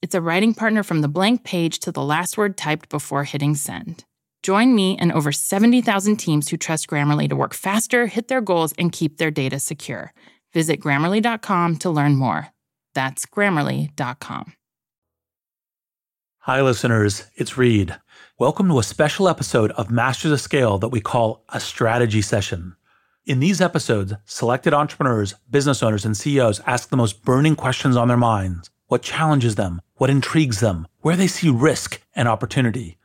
It's 0.00 0.14
a 0.14 0.20
writing 0.20 0.54
partner 0.54 0.84
from 0.84 1.00
the 1.00 1.08
blank 1.08 1.42
page 1.42 1.80
to 1.80 1.90
the 1.90 2.04
last 2.04 2.38
word 2.38 2.56
typed 2.56 2.88
before 2.88 3.24
hitting 3.24 3.56
send. 3.56 4.04
Join 4.44 4.72
me 4.72 4.96
and 4.96 5.10
over 5.10 5.32
70,000 5.32 6.16
teams 6.16 6.48
who 6.48 6.56
trust 6.56 6.86
Grammarly 6.86 7.28
to 7.28 7.34
work 7.34 7.52
faster, 7.52 8.06
hit 8.06 8.28
their 8.28 8.40
goals, 8.40 8.72
and 8.78 8.92
keep 8.92 9.16
their 9.16 9.32
data 9.32 9.58
secure. 9.58 10.14
Visit 10.52 10.80
grammarly.com 10.80 11.78
to 11.78 11.90
learn 11.90 12.14
more. 12.14 12.48
That's 12.94 13.26
grammarly.com. 13.26 14.52
Hi, 16.42 16.62
listeners. 16.62 17.24
It's 17.34 17.58
Reid. 17.58 17.96
Welcome 18.38 18.68
to 18.68 18.78
a 18.78 18.84
special 18.84 19.28
episode 19.28 19.72
of 19.72 19.90
Masters 19.90 20.30
of 20.30 20.40
Scale 20.40 20.78
that 20.78 20.90
we 20.90 21.00
call 21.00 21.44
a 21.48 21.58
strategy 21.58 22.22
session. 22.22 22.76
In 23.26 23.40
these 23.40 23.60
episodes, 23.60 24.14
selected 24.26 24.72
entrepreneurs, 24.72 25.34
business 25.50 25.82
owners, 25.82 26.04
and 26.04 26.16
CEOs 26.16 26.60
ask 26.66 26.88
the 26.88 26.96
most 26.96 27.24
burning 27.24 27.56
questions 27.56 27.96
on 27.96 28.06
their 28.06 28.16
minds 28.16 28.70
what 28.88 29.02
challenges 29.02 29.54
them, 29.54 29.80
what 29.94 30.10
intrigues 30.10 30.60
them, 30.60 30.88
where 31.00 31.16
they 31.16 31.26
see 31.26 31.48
risk 31.48 32.02
and 32.14 32.26
opportunity. 32.26 32.98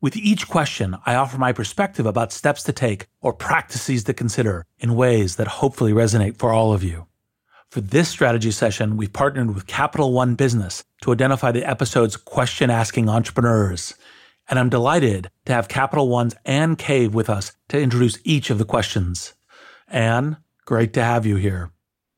With 0.00 0.16
each 0.16 0.48
question, 0.48 0.96
I 1.06 1.14
offer 1.14 1.38
my 1.38 1.52
perspective 1.52 2.04
about 2.04 2.32
steps 2.32 2.62
to 2.64 2.72
take 2.72 3.06
or 3.22 3.32
practices 3.32 4.04
to 4.04 4.12
consider 4.12 4.66
in 4.78 4.96
ways 4.96 5.36
that 5.36 5.46
hopefully 5.46 5.92
resonate 5.92 6.36
for 6.36 6.52
all 6.52 6.74
of 6.74 6.84
you. 6.84 7.06
For 7.70 7.80
this 7.80 8.08
strategy 8.08 8.50
session, 8.50 8.96
we've 8.96 9.12
partnered 9.12 9.54
with 9.54 9.66
Capital 9.66 10.12
One 10.12 10.34
Business 10.34 10.84
to 11.02 11.12
identify 11.12 11.52
the 11.52 11.68
episode's 11.68 12.16
question 12.16 12.70
asking 12.70 13.08
entrepreneurs. 13.08 13.94
And 14.48 14.58
I'm 14.58 14.68
delighted 14.68 15.30
to 15.46 15.52
have 15.54 15.68
Capital 15.68 16.08
One's 16.08 16.36
Anne 16.44 16.76
Kave 16.76 17.12
with 17.12 17.30
us 17.30 17.52
to 17.68 17.80
introduce 17.80 18.18
each 18.24 18.50
of 18.50 18.58
the 18.58 18.64
questions. 18.64 19.34
Anne, 19.88 20.36
great 20.66 20.92
to 20.92 21.02
have 21.02 21.24
you 21.24 21.36
here. 21.36 21.70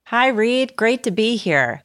Hi, 0.06 0.28
Reid. 0.28 0.76
Great 0.76 1.04
to 1.04 1.10
be 1.10 1.36
here. 1.36 1.82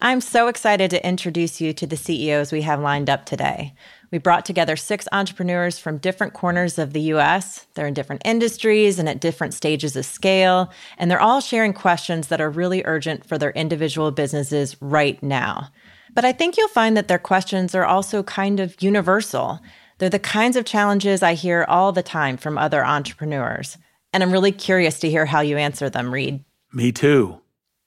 I'm 0.00 0.20
so 0.20 0.48
excited 0.48 0.90
to 0.90 1.06
introduce 1.06 1.60
you 1.60 1.72
to 1.72 1.86
the 1.86 1.96
CEOs 1.96 2.52
we 2.52 2.62
have 2.62 2.80
lined 2.80 3.08
up 3.08 3.24
today. 3.26 3.74
We 4.10 4.18
brought 4.18 4.44
together 4.44 4.76
six 4.76 5.08
entrepreneurs 5.12 5.78
from 5.78 5.98
different 5.98 6.34
corners 6.34 6.78
of 6.78 6.92
the 6.92 7.00
US. 7.14 7.66
They're 7.74 7.86
in 7.86 7.94
different 7.94 8.22
industries 8.24 8.98
and 8.98 9.08
at 9.08 9.20
different 9.20 9.54
stages 9.54 9.96
of 9.96 10.06
scale, 10.06 10.72
and 10.98 11.10
they're 11.10 11.20
all 11.20 11.40
sharing 11.40 11.72
questions 11.72 12.28
that 12.28 12.40
are 12.40 12.50
really 12.50 12.82
urgent 12.84 13.26
for 13.26 13.38
their 13.38 13.50
individual 13.52 14.10
businesses 14.10 14.76
right 14.80 15.20
now. 15.22 15.70
But 16.12 16.24
I 16.24 16.32
think 16.32 16.56
you'll 16.56 16.68
find 16.68 16.96
that 16.96 17.08
their 17.08 17.18
questions 17.18 17.74
are 17.74 17.84
also 17.84 18.22
kind 18.22 18.60
of 18.60 18.80
universal. 18.80 19.58
They're 19.98 20.08
the 20.08 20.18
kinds 20.20 20.56
of 20.56 20.64
challenges 20.64 21.22
I 21.22 21.34
hear 21.34 21.64
all 21.68 21.90
the 21.90 22.02
time 22.02 22.36
from 22.36 22.56
other 22.56 22.84
entrepreneurs. 22.84 23.78
And 24.12 24.22
I'm 24.22 24.30
really 24.30 24.52
curious 24.52 25.00
to 25.00 25.10
hear 25.10 25.26
how 25.26 25.40
you 25.40 25.56
answer 25.56 25.90
them, 25.90 26.14
Reid. 26.14 26.44
Me 26.72 26.92
too. 26.92 27.40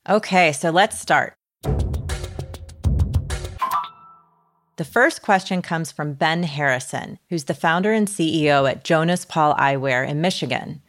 Okay, 0.06 0.52
so 0.52 0.70
let's 0.70 1.00
start. 1.00 1.37
The 4.78 4.84
first 4.84 5.22
question 5.22 5.60
comes 5.60 5.90
from 5.90 6.14
Ben 6.14 6.44
Harrison, 6.44 7.18
who's 7.30 7.44
the 7.44 7.52
founder 7.52 7.92
and 7.92 8.06
CEO 8.06 8.70
at 8.70 8.84
Jonas 8.84 9.24
Paul 9.24 9.56
Eyewear 9.56 10.08
in 10.08 10.20
Michigan. 10.20 10.82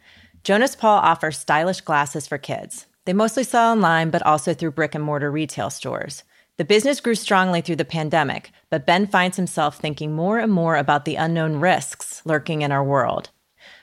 Jonas 0.44 0.76
Paul 0.76 1.00
offers 1.00 1.36
stylish 1.36 1.80
glasses 1.80 2.24
for 2.24 2.38
kids. 2.38 2.86
They 3.04 3.12
mostly 3.12 3.42
sell 3.42 3.72
online, 3.72 4.10
but 4.10 4.24
also 4.24 4.54
through 4.54 4.70
brick 4.70 4.94
and 4.94 5.02
mortar 5.02 5.28
retail 5.28 5.70
stores. 5.70 6.22
The 6.56 6.64
business 6.64 7.00
grew 7.00 7.16
strongly 7.16 7.62
through 7.62 7.76
the 7.76 7.84
pandemic, 7.84 8.52
but 8.70 8.86
Ben 8.86 9.08
finds 9.08 9.36
himself 9.36 9.78
thinking 9.78 10.12
more 10.12 10.38
and 10.38 10.52
more 10.52 10.76
about 10.76 11.04
the 11.04 11.16
unknown 11.16 11.56
risks 11.56 12.22
lurking 12.24 12.62
in 12.62 12.70
our 12.70 12.84
world. 12.84 13.30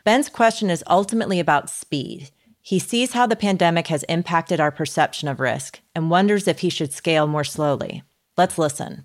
Ben's 0.05 0.29
question 0.29 0.69
is 0.69 0.85
ultimately 0.87 1.41
about 1.41 1.69
speed. 1.69 2.29
He 2.61 2.79
sees 2.79 3.11
how 3.11 3.27
the 3.27 3.35
pandemic 3.35 3.87
has 3.87 4.03
impacted 4.03 4.61
our 4.61 4.71
perception 4.71 5.27
of 5.27 5.41
risk 5.41 5.81
and 5.93 6.09
wonders 6.09 6.47
if 6.47 6.59
he 6.59 6.69
should 6.69 6.93
scale 6.93 7.27
more 7.27 7.43
slowly. 7.43 8.03
Let's 8.37 8.57
listen. 8.57 9.03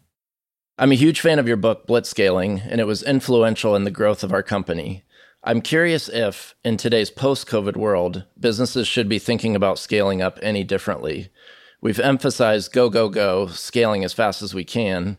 I'm 0.79 0.91
a 0.91 0.97
huge 0.97 1.21
fan 1.21 1.39
of 1.39 1.47
your 1.47 1.59
book, 1.59 1.87
Blitzscaling, 1.87 2.63
and 2.67 2.81
it 2.81 2.87
was 2.87 3.03
influential 3.03 3.77
in 3.77 3.85
the 3.85 3.91
growth 3.91 4.25
of 4.25 4.33
our 4.33 4.43
company. 4.43 5.05
I'm 5.45 5.61
curious 5.61 6.09
if, 6.09 6.55
in 6.65 6.79
today's 6.79 7.11
post 7.11 7.47
COVID 7.47 7.77
world, 7.77 8.25
businesses 8.41 8.89
should 8.89 9.07
be 9.07 9.19
thinking 9.19 9.55
about 9.55 9.79
scaling 9.79 10.23
up 10.23 10.39
any 10.41 10.65
differently. 10.65 11.29
We've 11.83 12.01
emphasized 12.01 12.73
go, 12.73 12.89
go, 12.89 13.11
go, 13.11 13.49
scaling 13.49 14.03
as 14.03 14.15
fast 14.15 14.41
as 14.41 14.55
we 14.55 14.65
can, 14.65 15.19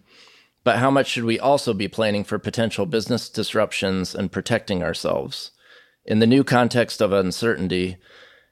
but 0.64 0.80
how 0.80 0.90
much 0.90 1.08
should 1.08 1.26
we 1.26 1.40
also 1.40 1.76
be 1.76 1.88
planning 1.88 2.24
for 2.24 2.40
potential 2.40 2.88
business 2.88 3.30
disruptions 3.30 4.16
and 4.16 4.32
protecting 4.32 4.82
ourselves? 4.82 5.52
In 6.04 6.18
the 6.18 6.26
new 6.26 6.44
context 6.44 7.00
of 7.00 7.14
uncertainty, 7.14 7.98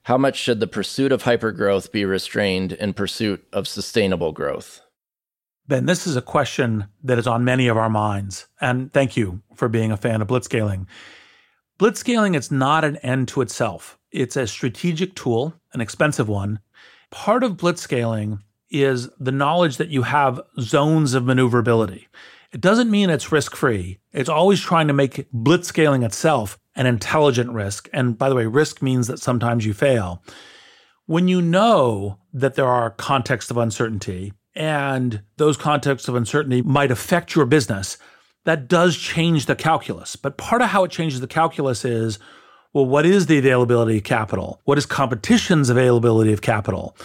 how 0.03 0.19
much 0.19 0.37
should 0.37 0.59
the 0.59 0.67
pursuit 0.67 1.11
of 1.11 1.23
hypergrowth 1.23 1.91
be 1.91 2.05
restrained 2.05 2.73
in 2.73 2.93
pursuit 2.93 3.43
of 3.51 3.67
sustainable 3.67 4.33
growth? 4.33 4.81
Ben, 5.67 5.85
this 5.85 6.05
is 6.07 6.15
a 6.15 6.21
question 6.21 6.87
that 7.03 7.19
is 7.19 7.27
on 7.27 7.45
many 7.45 7.67
of 7.67 7.77
our 7.77 7.89
minds. 7.89 8.47
And 8.59 8.91
thank 8.91 9.15
you 9.15 9.41
for 9.55 9.69
being 9.69 9.91
a 9.91 9.97
fan 9.97 10.21
of 10.21 10.27
blitzscaling. 10.27 10.87
Blitzscaling 11.79 12.35
is 12.35 12.51
not 12.51 12.83
an 12.83 12.97
end 12.97 13.27
to 13.29 13.41
itself. 13.41 13.97
It's 14.11 14.35
a 14.35 14.47
strategic 14.47 15.15
tool, 15.15 15.53
an 15.73 15.81
expensive 15.81 16.27
one. 16.27 16.59
Part 17.09 17.43
of 17.43 17.57
blitzscaling 17.57 18.39
is 18.69 19.09
the 19.19 19.31
knowledge 19.31 19.77
that 19.77 19.89
you 19.89 20.03
have 20.03 20.41
zones 20.59 21.13
of 21.13 21.25
maneuverability. 21.25 22.07
It 22.51 22.61
doesn't 22.61 22.91
mean 22.91 23.09
it's 23.09 23.31
risk 23.31 23.55
free. 23.55 23.99
It's 24.11 24.29
always 24.29 24.59
trying 24.59 24.87
to 24.87 24.93
make 24.93 25.31
blitzscaling 25.31 26.05
itself 26.05 26.59
an 26.75 26.85
intelligent 26.85 27.51
risk. 27.51 27.89
And 27.93 28.17
by 28.17 28.29
the 28.29 28.35
way, 28.35 28.45
risk 28.45 28.81
means 28.81 29.07
that 29.07 29.19
sometimes 29.19 29.65
you 29.65 29.73
fail. 29.73 30.23
When 31.05 31.27
you 31.27 31.41
know 31.41 32.19
that 32.33 32.55
there 32.55 32.67
are 32.67 32.91
contexts 32.91 33.51
of 33.51 33.57
uncertainty 33.57 34.33
and 34.55 35.21
those 35.37 35.57
contexts 35.57 36.07
of 36.07 36.15
uncertainty 36.15 36.61
might 36.61 36.91
affect 36.91 37.35
your 37.35 37.45
business, 37.45 37.97
that 38.45 38.67
does 38.67 38.97
change 38.97 39.45
the 39.45 39.55
calculus. 39.55 40.15
But 40.15 40.37
part 40.37 40.61
of 40.61 40.69
how 40.69 40.83
it 40.83 40.91
changes 40.91 41.19
the 41.19 41.27
calculus 41.27 41.85
is 41.85 42.19
well, 42.73 42.85
what 42.85 43.05
is 43.05 43.25
the 43.25 43.37
availability 43.37 43.97
of 43.97 44.03
capital? 44.03 44.61
What 44.63 44.77
is 44.77 44.85
competition's 44.85 45.69
availability 45.69 46.31
of 46.31 46.41
capital? 46.41 46.95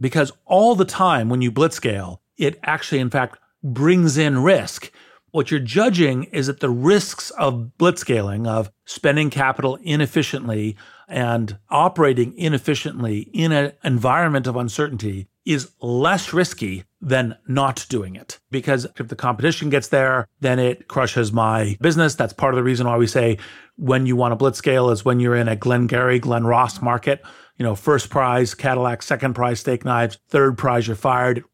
Because 0.00 0.32
all 0.46 0.76
the 0.76 0.84
time 0.84 1.28
when 1.28 1.42
you 1.42 1.50
blitzscale, 1.50 2.18
it 2.36 2.58
actually, 2.62 3.00
in 3.00 3.10
fact, 3.10 3.38
brings 3.64 4.16
in 4.16 4.44
risk. 4.44 4.92
What 5.32 5.50
you're 5.50 5.60
judging 5.60 6.24
is 6.24 6.46
that 6.46 6.60
the 6.60 6.70
risks 6.70 7.30
of 7.30 7.72
blitzscaling, 7.78 8.46
of 8.46 8.70
spending 8.84 9.28
capital 9.28 9.76
inefficiently 9.82 10.76
and 11.08 11.58
operating 11.68 12.36
inefficiently 12.38 13.20
in 13.32 13.50
an 13.50 13.72
environment 13.82 14.46
of 14.46 14.56
uncertainty, 14.56 15.26
is 15.48 15.70
less 15.80 16.34
risky 16.34 16.84
than 17.00 17.34
not 17.48 17.86
doing 17.88 18.16
it. 18.16 18.38
Because 18.50 18.86
if 18.98 19.08
the 19.08 19.16
competition 19.16 19.70
gets 19.70 19.88
there, 19.88 20.28
then 20.40 20.58
it 20.58 20.88
crushes 20.88 21.32
my 21.32 21.78
business. 21.80 22.14
That's 22.14 22.34
part 22.34 22.52
of 22.52 22.56
the 22.56 22.62
reason 22.62 22.86
why 22.86 22.98
we 22.98 23.06
say 23.06 23.38
when 23.76 24.04
you 24.04 24.14
want 24.14 24.32
to 24.32 24.36
blitz 24.36 24.58
scale 24.58 24.90
is 24.90 25.06
when 25.06 25.20
you're 25.20 25.36
in 25.36 25.48
a 25.48 25.56
Glengarry, 25.56 26.18
Glen 26.18 26.44
Ross 26.44 26.82
market. 26.82 27.22
You 27.56 27.64
know, 27.64 27.74
first 27.74 28.10
prize 28.10 28.54
Cadillac, 28.54 29.02
second 29.02 29.34
prize 29.34 29.60
steak 29.60 29.86
knives, 29.86 30.18
third 30.28 30.58
prize 30.58 30.86
you're 30.86 30.96
fired. 30.96 31.44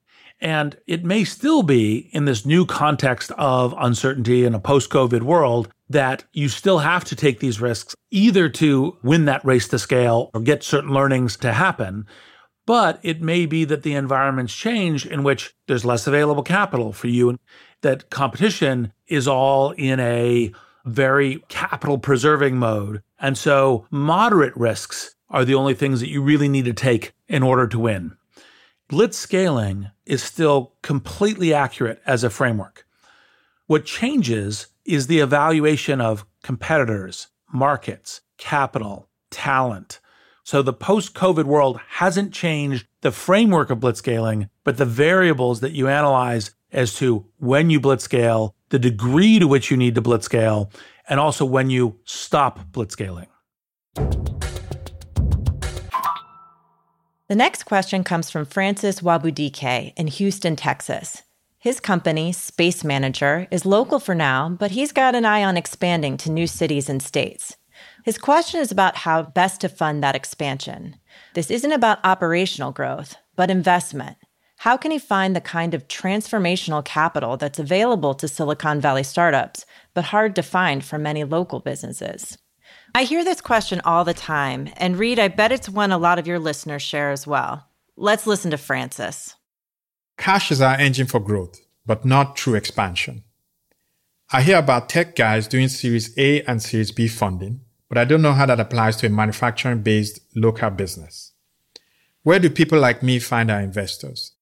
And 0.41 0.77
it 0.89 1.05
may 1.05 1.23
still 1.23 1.63
be 1.63 2.11
in 2.13 2.25
this 2.25 2.45
new 2.45 2.67
context 2.67 3.31
of 3.33 3.75
uncertainty 3.79 4.45
in 4.45 4.55
a 4.55 4.61
post 4.61 4.91
COVID 4.91 5.23
world 5.23 5.69
that 5.89 6.25
you 6.33 6.49
still 6.49 6.79
have 6.79 7.05
to 7.05 7.17
take 7.17 7.39
these 7.39 7.61
risks 7.61 7.95
either 8.11 8.49
to 8.49 8.97
win 9.05 9.27
that 9.27 9.45
race 9.45 9.69
to 9.69 9.79
scale 9.79 10.31
or 10.35 10.41
get 10.41 10.65
certain 10.65 10.91
learnings 10.91 11.37
to 11.37 11.53
happen. 11.53 12.07
But 12.67 12.99
it 13.03 13.21
may 13.21 13.47
be 13.47 13.65
that 13.65 13.83
the 13.83 13.95
environments 13.95 14.55
change 14.55 15.07
in 15.07 15.23
which 15.23 15.55
there's 15.67 15.85
less 15.85 16.07
available 16.07 16.43
capital 16.43 16.93
for 16.93 17.09
you, 17.09 17.39
that 17.83 18.09
competition 18.11 18.93
is 19.07 19.29
all 19.29 19.73
in 19.73 20.01
a 20.01 20.53
very 20.87 21.45
capital 21.49 21.99
preserving 21.99 22.57
mode. 22.57 23.03
And 23.19 23.37
so 23.37 23.87
moderate 23.91 24.57
risks 24.57 25.15
are 25.29 25.45
the 25.45 25.55
only 25.55 25.75
things 25.75 26.01
that 26.01 26.11
you 26.11 26.23
really 26.23 26.49
need 26.49 26.65
to 26.67 26.73
take 26.73 27.13
in 27.29 27.43
order 27.43 27.67
to 27.67 27.79
win. 27.79 28.17
Blitz 28.89 29.19
scaling 29.19 29.91
is 30.07 30.23
still 30.23 30.75
completely 30.83 31.55
accurate 31.55 32.01
as 32.07 32.23
a 32.23 32.31
framework. 32.31 32.87
What 33.67 33.87
changes 33.87 34.69
is 34.85 35.07
the 35.07 35.21
evaluation 35.21 36.01
of 36.01 36.27
competitors, 36.43 37.29
markets, 37.53 38.21
capital, 38.37 39.09
talent. 39.31 40.01
So 40.47 40.61
the 40.61 40.75
post 40.75 41.15
COVID 41.15 41.45
world 41.45 41.81
hasn't 41.89 42.35
changed 42.35 42.87
the 43.01 43.11
framework 43.11 43.71
of 43.71 43.79
blitzscaling, 43.79 44.51
but 44.63 44.77
the 44.77 44.85
variables 44.85 45.61
that 45.61 45.73
you 45.73 45.89
analyze 45.89 46.51
as 46.71 46.95
to 46.97 47.25
when 47.39 47.71
you 47.71 47.81
blitzscale, 47.81 48.53
the 48.69 48.79
degree 48.79 49.39
to 49.39 49.49
which 49.49 49.71
you 49.71 49.79
need 49.79 49.95
to 49.95 50.03
blitzscale, 50.03 50.71
and 51.09 51.19
also 51.19 51.47
when 51.47 51.71
you 51.71 51.99
stop 52.05 52.61
blitzscaling. 52.73 53.27
The 57.29 57.35
next 57.35 57.63
question 57.63 58.05
comes 58.05 58.31
from 58.31 58.45
Francis 58.45 59.01
Wabudike 59.01 59.95
in 59.97 60.09
Houston, 60.09 60.57
Texas. 60.57 61.23
His 61.59 61.81
company, 61.81 62.33
Space 62.33 62.85
Manager, 62.85 63.49
is 63.51 63.65
local 63.65 63.99
for 63.99 64.15
now, 64.15 64.51
but 64.51 64.73
he's 64.73 64.93
got 64.93 65.15
an 65.15 65.25
eye 65.25 65.43
on 65.43 65.57
expanding 65.57 66.19
to 66.19 66.31
new 66.31 66.47
cities 66.47 66.91
and 66.91 67.03
states. 67.03 67.57
His 68.05 68.19
question 68.19 68.61
is 68.61 68.71
about 68.71 68.97
how 68.97 69.23
best 69.23 69.63
to 69.63 69.69
fund 69.71 70.03
that 70.03 70.15
expansion. 70.15 70.97
This 71.33 71.51
isn't 71.51 71.73
about 71.73 72.05
operational 72.05 72.71
growth, 72.71 73.17
but 73.35 73.51
investment. 73.51 74.19
How 74.59 74.77
can 74.77 74.91
he 74.91 74.99
find 74.99 75.35
the 75.35 75.41
kind 75.41 75.73
of 75.73 75.89
transformational 75.89 76.85
capital 76.85 77.39
that's 77.39 77.59
available 77.59 78.15
to 78.17 78.29
Silicon 78.29 78.79
Valley 78.79 79.05
startups, 79.05 79.65
but 79.95 80.05
hard 80.05 80.37
to 80.37 80.43
find 80.43 80.85
for 80.85 80.99
many 80.99 81.25
local 81.25 81.61
businesses? 81.61 82.37
I 82.95 83.05
hear 83.05 83.25
this 83.25 83.41
question 83.41 83.81
all 83.87 84.05
the 84.05 84.13
time, 84.13 84.69
and 84.77 84.99
Reid, 84.99 85.19
I 85.19 85.29
bet 85.29 85.51
it's 85.51 85.71
one 85.71 85.91
a 85.91 85.97
lot 85.97 86.19
of 86.19 86.27
your 86.27 86.39
listeners 86.39 86.83
share 86.83 87.11
as 87.11 87.27
well. 87.27 87.67
Let's 87.97 88.27
listen 88.27 88.51
to 88.51 88.59
Francis. 88.59 89.35
Cash 90.19 90.53
is 90.53 90.61
our 90.61 90.77
engine 90.77 91.07
for 91.07 91.21
growth, 91.21 91.59
but 91.87 92.05
not 92.05 92.37
true 92.37 92.55
expansion. 92.55 93.25
I 94.31 94.43
hear 94.43 94.59
about 94.59 94.91
tech 94.91 95.17
guys 95.17 95.49
doing 95.49 95.69
Series 95.69 96.17
A 96.19 96.43
and 96.43 96.63
Series 96.63 96.93
B 96.93 97.09
funding, 97.09 97.63
but 97.89 97.99
I 97.99 98.05
don't 98.05 98.23
know 98.23 98.33
how 98.33 98.47
that 98.47 98.61
applies 98.61 98.97
to 98.97 99.07
a 99.07 99.11
manufacturing 99.11 99.83
based 99.83 100.21
local 100.35 100.71
business. 100.71 101.33
Where 102.23 102.39
do 102.39 102.49
people 102.49 102.79
like 102.79 103.03
me 103.03 103.19
find 103.19 103.51
our 103.51 103.61
investors? 103.61 104.33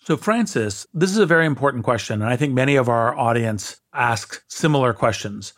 So, 0.00 0.16
Francis, 0.16 0.86
this 0.92 1.10
is 1.10 1.18
a 1.18 1.26
very 1.26 1.46
important 1.46 1.84
question, 1.84 2.20
and 2.20 2.30
I 2.30 2.36
think 2.36 2.52
many 2.52 2.76
of 2.76 2.88
our 2.88 3.16
audience 3.16 3.80
ask 3.94 4.42
similar 4.48 4.92
questions. 4.92 5.54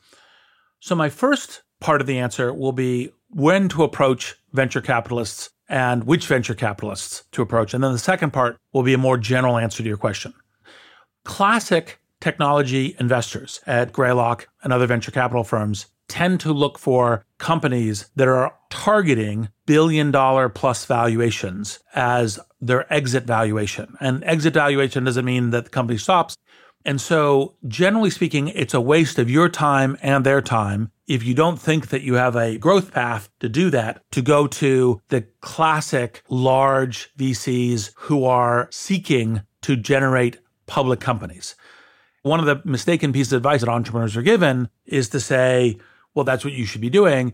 So, 0.81 0.95
my 0.95 1.09
first 1.09 1.63
part 1.81 2.01
of 2.01 2.07
the 2.07 2.19
answer 2.19 2.53
will 2.53 2.73
be 2.73 3.11
when 3.29 3.69
to 3.71 3.83
approach 3.83 4.37
venture 4.53 4.81
capitalists 4.81 5.51
and 5.69 6.05
which 6.05 6.27
venture 6.27 6.55
capitalists 6.55 7.25
to 7.33 7.43
approach. 7.43 7.75
And 7.75 7.83
then 7.83 7.93
the 7.93 7.99
second 7.99 8.33
part 8.33 8.57
will 8.73 8.83
be 8.83 8.95
a 8.95 8.99
more 8.99 9.19
general 9.19 9.59
answer 9.59 9.83
to 9.83 9.89
your 9.89 9.97
question. 9.97 10.33
Classic 11.25 11.99
technology 12.21 12.95
investors 12.99 13.61
at 13.67 13.93
Greylock 13.93 14.49
and 14.63 14.73
other 14.73 14.87
venture 14.87 15.11
capital 15.11 15.45
firms 15.45 15.87
tend 16.09 16.41
to 16.41 16.53
look 16.53 16.79
for 16.79 17.25
companies 17.39 18.11
that 18.17 18.29
are 18.29 18.55
targeting 18.71 19.49
billion 19.67 20.11
dollar 20.11 20.49
plus 20.49 20.85
valuations 20.85 21.81
as 21.95 22.39
their 22.61 22.91
exit 22.93 23.25
valuation. 23.25 23.97
And 24.01 24.25
exit 24.25 24.55
valuation 24.55 25.05
doesn't 25.05 25.25
mean 25.25 25.51
that 25.51 25.65
the 25.65 25.71
company 25.71 25.99
stops. 25.99 26.37
And 26.85 27.01
so, 27.01 27.57
generally 27.67 28.11
speaking, 28.11 28.49
it's 28.49 28.73
a 28.73 28.81
waste 28.81 29.19
of 29.19 29.29
your 29.29 29.49
time 29.49 29.99
and 30.03 30.25
their 30.25 30.41
time 30.41 30.93
if 31.09 31.25
you 31.25 31.35
don't 31.35 31.61
think 31.61 31.89
that 31.89 32.03
you 32.03 32.15
have 32.15 32.37
a 32.37 32.59
growth 32.59 32.93
path 32.93 33.29
to 33.41 33.49
do 33.49 33.71
that, 33.71 34.03
to 34.13 34.23
go 34.23 34.47
to 34.47 35.01
the 35.09 35.23
classic 35.41 36.23
large 36.29 37.13
VCs 37.17 37.93
who 37.97 38.25
are 38.25 38.69
seeking 38.71 39.43
to 39.63 39.77
generate 39.77 40.39
public 40.67 41.01
companies. 41.01 41.55
One 42.23 42.41
of 42.41 42.47
the 42.47 42.61
mistaken 42.65 43.13
pieces 43.13 43.33
of 43.33 43.39
advice 43.39 43.61
that 43.61 43.69
entrepreneurs 43.69 44.17
are 44.17 44.23
given 44.23 44.69
is 44.85 45.09
to 45.11 45.21
say, 45.21 45.79
well, 46.17 46.25
that's 46.25 46.45
what 46.45 46.55
you 46.55 46.65
should 46.65 46.81
be 46.81 46.91
doing. 46.91 47.33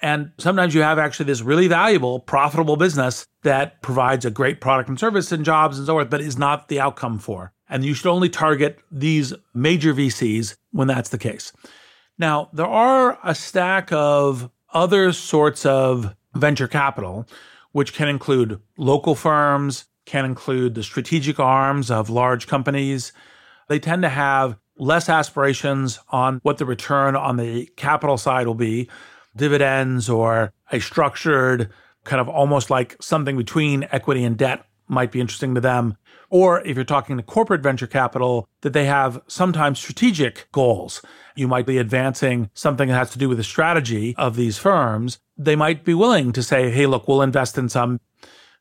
And 0.00 0.32
sometimes 0.38 0.74
you 0.74 0.82
have 0.82 0.98
actually 0.98 1.26
this 1.26 1.42
really 1.42 1.68
valuable, 1.68 2.18
profitable 2.18 2.76
business 2.76 3.26
that 3.42 3.82
provides 3.82 4.24
a 4.24 4.30
great 4.30 4.60
product 4.60 4.88
and 4.88 4.98
service 4.98 5.30
and 5.30 5.44
jobs 5.44 5.78
and 5.78 5.86
so 5.86 5.94
forth, 5.94 6.10
but 6.10 6.20
is 6.20 6.38
not 6.38 6.68
the 6.68 6.80
outcome 6.80 7.18
for. 7.18 7.52
And 7.68 7.84
you 7.84 7.94
should 7.94 8.10
only 8.10 8.28
target 8.28 8.78
these 8.90 9.32
major 9.54 9.92
VCs 9.92 10.56
when 10.70 10.88
that's 10.88 11.10
the 11.10 11.18
case. 11.18 11.52
Now, 12.18 12.48
there 12.52 12.66
are 12.66 13.18
a 13.22 13.34
stack 13.34 13.92
of 13.92 14.50
other 14.72 15.12
sorts 15.12 15.66
of 15.66 16.14
venture 16.34 16.68
capital, 16.68 17.26
which 17.72 17.94
can 17.94 18.08
include 18.08 18.60
local 18.76 19.14
firms, 19.14 19.86
can 20.04 20.24
include 20.24 20.74
the 20.74 20.82
strategic 20.82 21.38
arms 21.38 21.90
of 21.90 22.10
large 22.10 22.46
companies. 22.46 23.12
They 23.68 23.78
tend 23.78 24.02
to 24.02 24.08
have 24.08 24.56
less 24.76 25.08
aspirations 25.08 25.98
on 26.10 26.40
what 26.42 26.58
the 26.58 26.66
return 26.66 27.16
on 27.16 27.36
the 27.36 27.66
capital 27.76 28.16
side 28.16 28.46
will 28.46 28.54
be, 28.54 28.88
dividends 29.36 30.08
or 30.08 30.52
a 30.70 30.80
structured 30.80 31.70
kind 32.04 32.20
of 32.20 32.28
almost 32.28 32.70
like 32.70 32.96
something 33.00 33.36
between 33.36 33.86
equity 33.92 34.24
and 34.24 34.36
debt 34.36 34.64
might 34.88 35.12
be 35.12 35.20
interesting 35.20 35.54
to 35.54 35.60
them. 35.60 35.96
Or 36.30 36.60
if 36.66 36.76
you're 36.76 36.84
talking 36.84 37.16
to 37.16 37.22
corporate 37.22 37.62
venture 37.62 37.86
capital, 37.86 38.48
that 38.62 38.72
they 38.72 38.86
have 38.86 39.20
sometimes 39.26 39.78
strategic 39.78 40.48
goals. 40.52 41.02
You 41.36 41.46
might 41.46 41.66
be 41.66 41.78
advancing 41.78 42.50
something 42.54 42.88
that 42.88 42.94
has 42.94 43.10
to 43.10 43.18
do 43.18 43.28
with 43.28 43.38
the 43.38 43.44
strategy 43.44 44.14
of 44.16 44.36
these 44.36 44.58
firms. 44.58 45.18
They 45.36 45.56
might 45.56 45.84
be 45.84 45.94
willing 45.94 46.32
to 46.32 46.42
say, 46.42 46.70
hey, 46.70 46.86
look, 46.86 47.06
we'll 47.06 47.22
invest 47.22 47.58
in 47.58 47.68
some. 47.68 48.00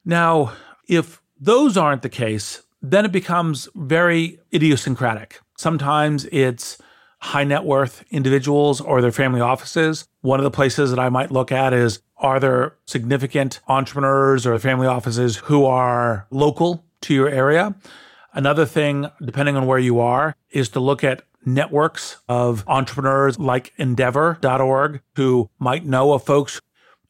Now, 0.06 0.54
if 0.88 1.22
those 1.40 1.78
aren't 1.78 2.02
the 2.02 2.10
case, 2.10 2.62
then 2.82 3.06
it 3.06 3.12
becomes 3.12 3.70
very 3.76 4.40
idiosyncratic. 4.54 5.40
Sometimes 5.58 6.26
it's 6.32 6.78
high 7.20 7.44
net 7.44 7.64
worth 7.64 8.04
individuals 8.10 8.82
or 8.82 9.02
their 9.02 9.12
family 9.12 9.42
offices. 9.42 10.08
One 10.22 10.40
of 10.40 10.44
the 10.44 10.52
places 10.52 10.90
that 10.90 11.00
I 11.00 11.10
might 11.10 11.32
look 11.32 11.52
at 11.52 11.74
is 11.74 12.02
are 12.18 12.40
there 12.40 12.76
significant 12.86 13.60
entrepreneurs 13.68 14.46
or 14.46 14.58
family 14.60 14.88
offices 14.88 15.38
who 15.38 15.66
are 15.66 16.28
local 16.32 16.84
to 17.02 17.14
your 17.14 17.30
area. 17.30 17.76
Another 18.34 18.66
thing, 18.66 19.08
depending 19.24 19.56
on 19.56 19.68
where 19.68 19.80
you 19.80 20.00
are, 20.00 20.36
is 20.52 20.70
to 20.70 20.80
look 20.80 21.04
at 21.04 21.24
networks 21.46 22.18
of 22.30 22.64
entrepreneurs 22.68 23.38
like 23.40 23.74
endeavor.org 23.78 25.02
who 25.16 25.50
might 25.60 25.86
know 25.86 26.14
of 26.14 26.24
folks. 26.24 26.62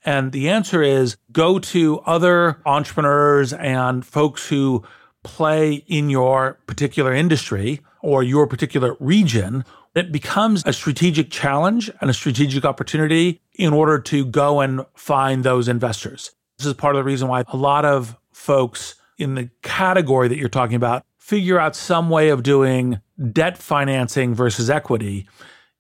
And 0.03 0.31
the 0.31 0.49
answer 0.49 0.81
is 0.81 1.17
go 1.31 1.59
to 1.59 1.99
other 1.99 2.61
entrepreneurs 2.65 3.53
and 3.53 4.05
folks 4.05 4.47
who 4.47 4.83
play 5.23 5.83
in 5.87 6.09
your 6.09 6.59
particular 6.67 7.13
industry 7.13 7.81
or 8.01 8.23
your 8.23 8.47
particular 8.47 8.95
region. 8.99 9.63
It 9.93 10.11
becomes 10.11 10.63
a 10.65 10.73
strategic 10.73 11.29
challenge 11.29 11.91
and 11.99 12.09
a 12.09 12.13
strategic 12.13 12.65
opportunity 12.65 13.41
in 13.53 13.73
order 13.73 13.99
to 13.99 14.25
go 14.25 14.61
and 14.61 14.85
find 14.95 15.43
those 15.43 15.67
investors. 15.67 16.31
This 16.57 16.67
is 16.67 16.73
part 16.73 16.95
of 16.95 16.99
the 16.99 17.03
reason 17.03 17.27
why 17.27 17.43
a 17.47 17.57
lot 17.57 17.85
of 17.85 18.17
folks 18.31 18.95
in 19.17 19.35
the 19.35 19.49
category 19.61 20.27
that 20.27 20.37
you're 20.37 20.49
talking 20.49 20.75
about 20.75 21.05
figure 21.17 21.59
out 21.59 21.75
some 21.75 22.09
way 22.09 22.29
of 22.29 22.43
doing 22.43 22.99
debt 23.31 23.57
financing 23.57 24.33
versus 24.33 24.69
equity. 24.69 25.27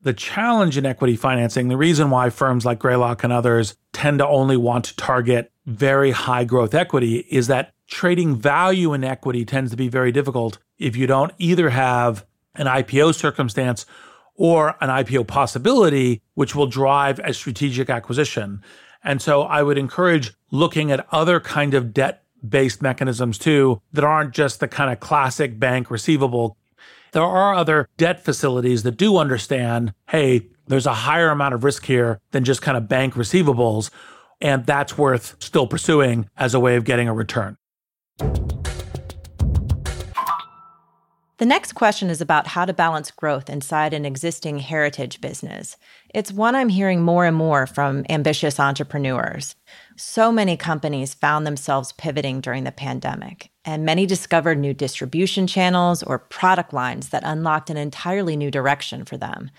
The 0.01 0.13
challenge 0.13 0.77
in 0.77 0.85
equity 0.85 1.15
financing, 1.15 1.67
the 1.67 1.77
reason 1.77 2.09
why 2.09 2.29
firms 2.29 2.65
like 2.65 2.79
Greylock 2.79 3.23
and 3.23 3.33
others 3.33 3.75
tend 3.93 4.19
to 4.19 4.27
only 4.27 4.57
want 4.57 4.85
to 4.85 4.95
target 4.95 5.51
very 5.65 6.11
high 6.11 6.43
growth 6.43 6.73
equity 6.73 7.25
is 7.29 7.47
that 7.47 7.73
trading 7.91 8.35
value 8.35 8.93
in 8.93 9.03
equity 9.03 9.45
tends 9.45 9.69
to 9.69 9.77
be 9.77 9.89
very 9.89 10.11
difficult 10.11 10.57
if 10.79 10.95
you 10.95 11.05
don't 11.05 11.33
either 11.37 11.69
have 11.69 12.25
an 12.55 12.65
IPO 12.65 13.13
circumstance 13.13 13.85
or 14.35 14.75
an 14.81 14.89
IPO 14.89 15.27
possibility, 15.27 16.21
which 16.33 16.55
will 16.55 16.65
drive 16.65 17.19
a 17.19 17.33
strategic 17.33 17.89
acquisition. 17.89 18.63
And 19.03 19.21
so 19.21 19.43
I 19.43 19.61
would 19.61 19.77
encourage 19.77 20.33
looking 20.51 20.91
at 20.91 21.05
other 21.11 21.39
kind 21.39 21.73
of 21.73 21.93
debt 21.93 22.23
based 22.47 22.81
mechanisms 22.81 23.37
too 23.37 23.81
that 23.93 24.03
aren't 24.03 24.33
just 24.33 24.61
the 24.61 24.67
kind 24.67 24.91
of 24.91 24.99
classic 24.99 25.59
bank 25.59 25.91
receivable. 25.91 26.57
There 27.11 27.21
are 27.21 27.53
other 27.53 27.87
debt 27.97 28.23
facilities 28.23 28.83
that 28.83 28.97
do 28.97 29.17
understand 29.17 29.93
hey, 30.09 30.47
there's 30.67 30.85
a 30.85 30.93
higher 30.93 31.29
amount 31.29 31.53
of 31.53 31.63
risk 31.63 31.85
here 31.85 32.19
than 32.31 32.45
just 32.45 32.61
kind 32.61 32.77
of 32.77 32.87
bank 32.87 33.15
receivables. 33.15 33.91
And 34.39 34.65
that's 34.65 34.97
worth 34.97 35.35
still 35.39 35.67
pursuing 35.67 36.29
as 36.37 36.53
a 36.53 36.59
way 36.59 36.77
of 36.77 36.85
getting 36.85 37.07
a 37.07 37.13
return. 37.13 37.57
The 41.41 41.47
next 41.47 41.73
question 41.73 42.11
is 42.11 42.21
about 42.21 42.45
how 42.45 42.65
to 42.65 42.71
balance 42.71 43.09
growth 43.09 43.49
inside 43.49 43.95
an 43.95 44.05
existing 44.05 44.59
heritage 44.59 45.21
business. 45.21 45.75
It's 46.13 46.31
one 46.31 46.53
I'm 46.53 46.69
hearing 46.69 47.01
more 47.01 47.25
and 47.25 47.35
more 47.35 47.65
from 47.65 48.05
ambitious 48.09 48.59
entrepreneurs. 48.59 49.55
So 49.97 50.31
many 50.31 50.55
companies 50.55 51.15
found 51.15 51.47
themselves 51.47 51.93
pivoting 51.93 52.41
during 52.41 52.63
the 52.63 52.71
pandemic, 52.71 53.49
and 53.65 53.83
many 53.83 54.05
discovered 54.05 54.59
new 54.59 54.75
distribution 54.75 55.47
channels 55.47 56.03
or 56.03 56.19
product 56.19 56.73
lines 56.73 57.09
that 57.09 57.23
unlocked 57.25 57.71
an 57.71 57.77
entirely 57.77 58.37
new 58.37 58.51
direction 58.51 59.03
for 59.03 59.17
them. 59.17 59.49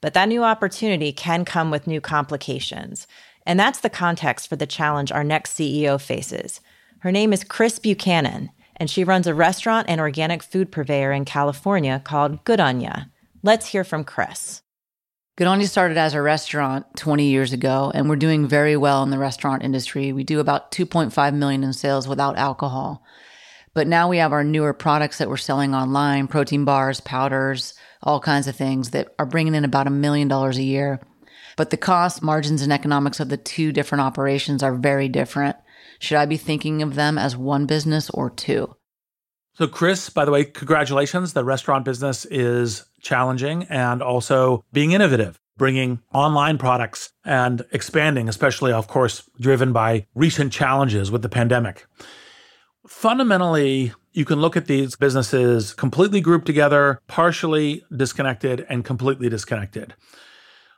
But 0.00 0.14
that 0.14 0.30
new 0.30 0.42
opportunity 0.42 1.12
can 1.12 1.44
come 1.44 1.70
with 1.70 1.86
new 1.86 2.00
complications. 2.00 3.06
And 3.44 3.60
that's 3.60 3.80
the 3.80 3.90
context 3.90 4.48
for 4.48 4.56
the 4.56 4.66
challenge 4.66 5.12
our 5.12 5.22
next 5.22 5.52
CEO 5.52 6.00
faces. 6.00 6.62
Her 7.06 7.12
name 7.12 7.32
is 7.32 7.44
Chris 7.44 7.78
Buchanan, 7.78 8.50
and 8.74 8.90
she 8.90 9.04
runs 9.04 9.28
a 9.28 9.32
restaurant 9.32 9.88
and 9.88 10.00
organic 10.00 10.42
food 10.42 10.72
purveyor 10.72 11.12
in 11.12 11.24
California 11.24 12.02
called 12.04 12.42
Good 12.42 12.58
On 12.58 12.80
Ya. 12.80 13.04
Let's 13.44 13.66
hear 13.66 13.84
from 13.84 14.02
Chris. 14.02 14.62
Good 15.36 15.46
On 15.46 15.60
Ya 15.60 15.68
started 15.68 15.98
as 15.98 16.14
a 16.14 16.20
restaurant 16.20 16.84
20 16.96 17.26
years 17.26 17.52
ago, 17.52 17.92
and 17.94 18.08
we're 18.08 18.16
doing 18.16 18.48
very 18.48 18.76
well 18.76 19.04
in 19.04 19.10
the 19.10 19.20
restaurant 19.20 19.62
industry. 19.62 20.12
We 20.12 20.24
do 20.24 20.40
about 20.40 20.72
2.5 20.72 21.34
million 21.36 21.62
in 21.62 21.72
sales 21.74 22.08
without 22.08 22.38
alcohol. 22.38 23.04
But 23.72 23.86
now 23.86 24.08
we 24.08 24.18
have 24.18 24.32
our 24.32 24.42
newer 24.42 24.72
products 24.72 25.18
that 25.18 25.28
we're 25.28 25.36
selling 25.36 25.76
online, 25.76 26.26
protein 26.26 26.64
bars, 26.64 27.00
powders, 27.00 27.74
all 28.02 28.18
kinds 28.18 28.48
of 28.48 28.56
things 28.56 28.90
that 28.90 29.14
are 29.16 29.26
bringing 29.26 29.54
in 29.54 29.64
about 29.64 29.86
a 29.86 29.90
million 29.90 30.26
dollars 30.26 30.58
a 30.58 30.64
year. 30.64 30.98
But 31.56 31.70
the 31.70 31.76
cost, 31.76 32.20
margins, 32.20 32.62
and 32.62 32.72
economics 32.72 33.20
of 33.20 33.28
the 33.28 33.36
two 33.36 33.70
different 33.70 34.02
operations 34.02 34.64
are 34.64 34.74
very 34.74 35.08
different. 35.08 35.54
Should 35.98 36.18
I 36.18 36.26
be 36.26 36.36
thinking 36.36 36.82
of 36.82 36.94
them 36.94 37.18
as 37.18 37.36
one 37.36 37.66
business 37.66 38.10
or 38.10 38.30
two? 38.30 38.76
So, 39.54 39.66
Chris, 39.66 40.10
by 40.10 40.26
the 40.26 40.30
way, 40.30 40.44
congratulations. 40.44 41.32
The 41.32 41.44
restaurant 41.44 41.86
business 41.86 42.26
is 42.26 42.84
challenging 43.00 43.64
and 43.64 44.02
also 44.02 44.64
being 44.72 44.92
innovative, 44.92 45.40
bringing 45.56 46.00
online 46.12 46.58
products 46.58 47.12
and 47.24 47.64
expanding, 47.72 48.28
especially, 48.28 48.72
of 48.72 48.86
course, 48.86 49.22
driven 49.40 49.72
by 49.72 50.06
recent 50.14 50.52
challenges 50.52 51.10
with 51.10 51.22
the 51.22 51.30
pandemic. 51.30 51.86
Fundamentally, 52.86 53.92
you 54.12 54.26
can 54.26 54.40
look 54.40 54.56
at 54.56 54.66
these 54.66 54.94
businesses 54.94 55.72
completely 55.72 56.20
grouped 56.20 56.46
together, 56.46 57.00
partially 57.06 57.82
disconnected, 57.94 58.66
and 58.68 58.84
completely 58.84 59.28
disconnected. 59.28 59.94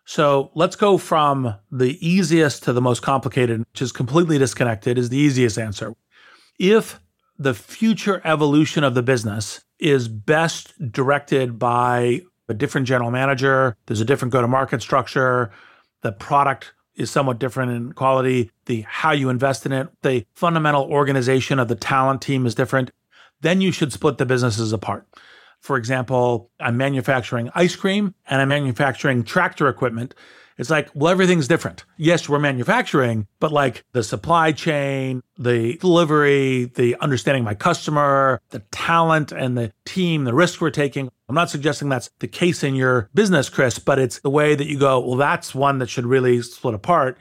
So 0.09 0.51
let's 0.55 0.75
go 0.75 0.97
from 0.97 1.55
the 1.71 1.99
easiest 2.01 2.63
to 2.63 2.73
the 2.73 2.81
most 2.81 3.03
complicated, 3.03 3.59
which 3.59 3.83
is 3.83 3.93
completely 3.93 4.39
disconnected, 4.39 4.97
is 4.97 5.11
the 5.11 5.19
easiest 5.19 5.59
answer. 5.59 5.93
If 6.59 6.99
the 7.39 7.53
future 7.53 8.23
evolution 8.25 8.85
of 8.85 8.95
the 8.95 9.03
business 9.03 9.63
is 9.79 10.09
best 10.09 10.73
directed 10.91 11.59
by 11.59 12.23
a 12.49 12.55
different 12.55 12.87
general 12.87 13.11
manager, 13.11 13.77
there's 13.85 14.01
a 14.01 14.05
different 14.07 14.33
go 14.33 14.41
to 14.41 14.49
market 14.49 14.81
structure, 14.81 15.51
the 16.01 16.13
product 16.13 16.73
is 16.97 17.11
somewhat 17.11 17.39
different 17.39 17.73
in 17.73 17.93
quality, 17.93 18.51
the 18.65 18.87
how 18.89 19.13
you 19.13 19.29
invest 19.29 19.67
in 19.67 19.73
it, 19.73 19.89
the 20.01 20.25
fundamental 20.35 20.85
organization 20.85 21.59
of 21.59 21.69
the 21.69 21.77
talent 21.77 22.23
team 22.23 22.47
is 22.47 22.55
different, 22.55 22.91
then 23.43 23.61
you 23.61 23.71
should 23.71 23.93
split 23.93 24.17
the 24.17 24.25
businesses 24.25 24.73
apart. 24.73 25.07
For 25.61 25.77
example, 25.77 26.51
I'm 26.61 26.77
manufacturing 26.77 27.51
ice 27.55 27.77
cream 27.77 28.15
and 28.29 28.41
I'm 28.41 28.49
manufacturing 28.49 29.25
tractor 29.25 29.69
equipment. 29.69 30.15
It's 30.57 30.71
like, 30.71 30.91
well, 30.93 31.13
everything's 31.13 31.47
different. 31.47 31.85
Yes, 31.97 32.29
we're 32.29 32.41
manufacturing, 32.41 33.29
but 33.39 33.53
like 33.53 33.85
the 33.93 34.03
supply 34.03 34.51
chain, 34.51 35.23
the 35.39 35.77
delivery, 35.77 36.65
the 36.65 36.97
understanding 36.97 37.45
my 37.45 37.55
customer, 37.55 38.41
the 38.51 38.59
talent 38.73 39.31
and 39.31 39.57
the 39.57 39.73
team, 39.85 40.25
the 40.25 40.35
risk 40.35 40.61
we're 40.61 40.71
taking. 40.71 41.11
I'm 41.29 41.35
not 41.35 41.51
suggesting 41.51 41.89
that's 41.89 42.11
the 42.19 42.27
case 42.27 42.65
in 42.65 42.75
your 42.75 43.09
business, 43.15 43.49
Chris, 43.49 43.79
but 43.79 44.01
it's 44.01 44.19
the 44.19 44.31
way 44.31 44.57
that 44.57 44.67
you 44.67 44.79
go, 44.79 44.99
well, 44.99 45.17
that's 45.17 45.55
one 45.55 45.79
that 45.79 45.91
should 45.91 46.07
really 46.07 46.43
split 46.43 46.75
apart. 46.75 47.19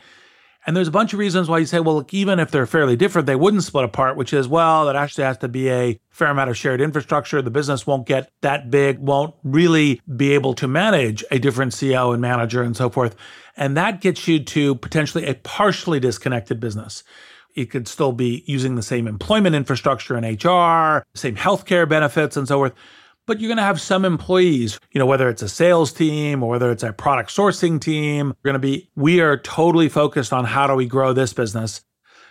And 0.68 0.76
there's 0.76 0.90
a 0.90 0.92
bunch 0.92 1.14
of 1.14 1.20
reasons 1.20 1.48
why 1.48 1.60
you 1.60 1.66
say, 1.66 1.80
well, 1.80 1.96
look, 1.96 2.14
even 2.14 2.40
if 2.42 2.52
they're 2.52 2.66
fairly 2.66 2.98
different, 2.98 3.26
they 3.26 3.38
wouldn't 3.38 3.64
split 3.64 3.86
apart, 3.86 4.18
which 4.18 4.34
is, 4.34 4.50
well, 4.50 4.86
that 4.86 4.98
actually 4.98 5.24
has 5.24 5.38
to 5.38 5.48
be 5.48 5.70
a 5.70 5.98
fair 6.10 6.28
amount 6.28 6.50
of 6.50 6.58
shared 6.58 6.82
infrastructure. 6.82 7.42
The 7.42 7.50
business 7.50 7.88
won't 7.88 8.06
get 8.06 8.30
that 8.42 8.70
big, 8.70 9.00
won't 9.00 9.34
really 9.44 10.02
be 10.18 10.34
able 10.34 10.54
to 10.56 10.68
manage 10.68 11.24
a 11.32 11.40
different 11.40 11.72
CEO 11.72 12.12
and 12.12 12.22
manager 12.22 12.62
and 12.62 12.76
so 12.76 12.90
forth. 12.90 13.16
And 13.56 13.78
that 13.78 14.02
gets 14.02 14.28
you 14.28 14.44
to 14.44 14.76
potentially 14.76 15.26
a 15.26 15.36
partially 15.36 16.02
disconnected 16.02 16.60
business. 16.60 17.02
It 17.56 17.72
could 17.72 17.88
still 17.88 18.12
be 18.12 18.44
using 18.46 18.76
the 18.76 18.84
same 18.84 19.08
employment 19.08 19.56
infrastructure 19.56 20.18
and 20.18 20.26
HR, 20.26 21.06
same 21.16 21.38
healthcare 21.38 21.88
benefits 21.88 22.36
and 22.36 22.46
so 22.46 22.58
forth 22.58 22.74
but 23.28 23.40
you're 23.40 23.50
going 23.50 23.58
to 23.58 23.64
have 23.64 23.80
some 23.80 24.06
employees, 24.06 24.80
you 24.92 25.00
know, 25.00 25.06
whether 25.06 25.30
it's 25.30 25.44
a 25.44 25.50
sales 25.50 25.94
team 25.94 26.42
or 26.42 26.50
whether 26.50 26.72
it's 26.72 26.82
a 26.82 26.94
product 26.94 27.30
sourcing 27.30 27.80
team, 27.80 28.30
we're 28.30 28.52
going 28.52 28.54
to 28.54 28.60
be, 28.60 28.90
we 28.96 29.20
are 29.20 29.38
totally 29.38 29.90
focused 29.90 30.34
on 30.34 30.46
how 30.46 30.66
do 30.66 30.74
we 30.74 30.88
grow 30.88 31.14
this 31.14 31.34
business. 31.34 31.84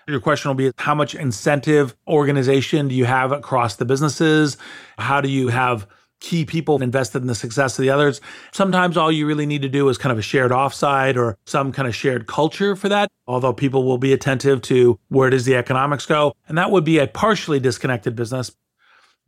Your 0.08 0.20
question 0.20 0.48
will 0.48 0.54
be 0.54 0.72
how 0.78 0.94
much 0.94 1.14
incentive 1.14 1.94
organization 2.08 2.88
do 2.88 2.94
you 2.94 3.04
have 3.04 3.30
across 3.30 3.76
the 3.76 3.84
businesses? 3.84 4.56
How 4.98 5.20
do 5.20 5.28
you 5.28 5.48
have 5.48 5.86
key 6.20 6.46
people 6.46 6.80
invested 6.80 7.20
in 7.20 7.26
the 7.26 7.34
success 7.34 7.78
of 7.78 7.82
the 7.82 7.90
others? 7.90 8.20
Sometimes 8.52 8.96
all 8.96 9.12
you 9.12 9.26
really 9.26 9.46
need 9.46 9.62
to 9.62 9.68
do 9.68 9.88
is 9.88 9.98
kind 9.98 10.12
of 10.12 10.18
a 10.18 10.22
shared 10.22 10.52
offsite 10.52 11.16
or 11.16 11.36
some 11.44 11.72
kind 11.72 11.88
of 11.88 11.94
shared 11.94 12.26
culture 12.26 12.76
for 12.76 12.88
that, 12.88 13.10
although 13.26 13.52
people 13.52 13.84
will 13.84 13.98
be 13.98 14.12
attentive 14.12 14.62
to 14.62 14.98
where 15.08 15.28
does 15.28 15.44
the 15.44 15.56
economics 15.56 16.06
go. 16.06 16.32
And 16.48 16.56
that 16.56 16.70
would 16.70 16.84
be 16.84 16.98
a 16.98 17.08
partially 17.08 17.60
disconnected 17.60 18.14
business. 18.14 18.52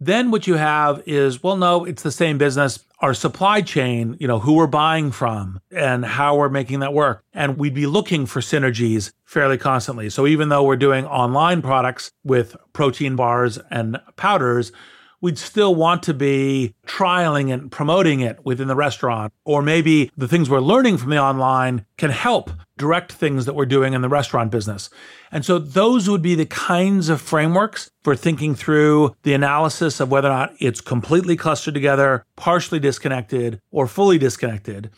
Then 0.00 0.31
what 0.31 0.47
you 0.47 0.55
have 0.55 1.02
is, 1.07 1.43
well, 1.43 1.57
no, 1.57 1.85
it's 1.85 2.02
the 2.02 2.12
same 2.12 2.38
business. 2.38 2.85
Our 3.00 3.14
supply 3.14 3.62
chain, 3.62 4.17
you 4.21 4.28
know, 4.28 4.38
who 4.38 4.55
we're 4.55 4.67
buying 4.67 5.11
from 5.11 5.61
and 5.71 6.05
how 6.05 6.37
we're 6.37 6.49
making 6.49 6.81
that 6.81 6.93
work. 6.93 7.23
And 7.33 7.59
we'd 7.59 7.75
be 7.75 7.87
looking 7.87 8.26
for 8.26 8.40
synergies 8.40 9.12
fairly 9.25 9.59
constantly. 9.59 10.11
So 10.11 10.26
even 10.26 10.49
though 10.49 10.62
we're 10.62 10.76
doing 10.76 11.05
online 11.07 11.62
products 11.62 12.11
with 12.25 12.57
protein 12.73 13.17
bars 13.17 13.59
and 13.71 14.00
powders, 14.17 14.73
we'd 15.21 15.39
still 15.39 15.75
want 15.75 16.03
to 16.05 16.15
be 16.15 16.75
trialing 16.87 17.53
and 17.53 17.71
promoting 17.71 18.21
it 18.21 18.45
within 18.45 18.69
the 18.69 18.77
restaurant. 18.77 19.33
Or 19.45 19.63
maybe 19.63 20.11
the 20.17 20.29
things 20.29 20.49
we're 20.49 20.61
learning 20.61 20.99
from 20.99 21.11
the 21.11 21.19
online 21.19 21.85
can 21.97 22.11
help 22.11 22.51
direct 22.77 23.13
things 23.13 23.45
that 23.45 23.55
we're 23.55 23.67
doing 23.67 23.93
in 23.93 24.03
the 24.03 24.09
restaurant 24.09 24.53
business. 24.53 24.89
And 25.33 25.45
so 25.45 25.59
those 25.59 26.09
would 26.09 26.23
be 26.23 26.35
the 26.35 26.47
kinds 26.47 27.09
of 27.09 27.21
frameworks 27.21 27.91
for 28.03 28.15
thinking 28.15 28.55
through 28.55 29.15
the 29.25 29.35
analysis 29.35 30.01
of 30.01 30.11
whether 30.11 30.29
or 30.29 30.33
not 30.33 30.55
it's 30.61 30.81
completely 30.81 31.37
clustered 31.37 31.75
together, 31.75 32.25
partially 32.37 32.79
disconnected, 32.79 33.61
or 33.71 33.87
fully 33.87 34.19
disconnected. 34.19 34.91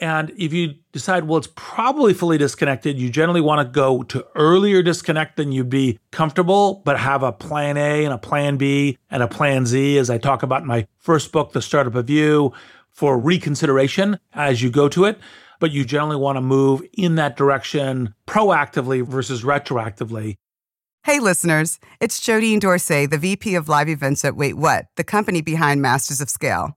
And 0.00 0.30
if 0.36 0.52
you 0.52 0.74
decide, 0.92 1.24
well, 1.24 1.38
it's 1.38 1.48
probably 1.54 2.12
fully 2.12 2.38
disconnected, 2.38 2.98
you 2.98 3.10
generally 3.10 3.40
want 3.40 3.66
to 3.66 3.72
go 3.72 4.02
to 4.04 4.26
earlier 4.34 4.82
disconnect 4.82 5.36
than 5.36 5.52
you'd 5.52 5.70
be 5.70 5.98
comfortable, 6.10 6.82
but 6.84 6.98
have 6.98 7.22
a 7.22 7.32
plan 7.32 7.76
A 7.76 8.04
and 8.04 8.12
a 8.12 8.18
plan 8.18 8.56
B 8.56 8.98
and 9.10 9.22
a 9.22 9.28
plan 9.28 9.66
Z, 9.66 9.98
as 9.98 10.10
I 10.10 10.18
talk 10.18 10.42
about 10.42 10.62
in 10.62 10.68
my 10.68 10.86
first 10.98 11.32
book, 11.32 11.52
The 11.52 11.62
Startup 11.62 11.94
of 11.94 12.10
You, 12.10 12.52
for 12.90 13.18
reconsideration 13.18 14.18
as 14.32 14.62
you 14.62 14.70
go 14.70 14.88
to 14.88 15.04
it. 15.04 15.18
But 15.58 15.72
you 15.72 15.84
generally 15.84 16.16
want 16.16 16.36
to 16.36 16.42
move 16.42 16.82
in 16.92 17.14
that 17.14 17.36
direction 17.36 18.14
proactively 18.26 19.06
versus 19.06 19.42
retroactively. 19.42 20.36
Hey, 21.04 21.20
listeners, 21.20 21.78
it's 22.00 22.20
Jodine 22.20 22.60
Dorsey, 22.60 23.06
the 23.06 23.16
VP 23.16 23.54
of 23.54 23.68
Live 23.68 23.88
Events 23.88 24.24
at 24.24 24.36
Wait 24.36 24.54
What, 24.54 24.86
the 24.96 25.04
company 25.04 25.40
behind 25.40 25.80
Masters 25.80 26.20
of 26.20 26.28
Scale. 26.28 26.76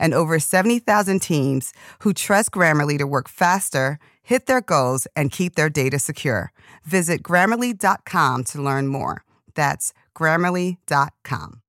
and 0.00 0.12
over 0.12 0.40
70,000 0.40 1.20
teams 1.20 1.72
who 2.00 2.12
trust 2.12 2.50
Grammarly 2.50 2.98
to 2.98 3.06
work 3.06 3.28
faster, 3.28 4.00
hit 4.22 4.46
their 4.46 4.60
goals, 4.60 5.06
and 5.14 5.30
keep 5.30 5.54
their 5.54 5.70
data 5.70 6.00
secure. 6.00 6.52
Visit 6.84 7.22
grammarly.com 7.22 8.44
to 8.44 8.62
learn 8.62 8.88
more. 8.88 9.24
That's 9.54 9.92
grammarly.com. 10.16 11.60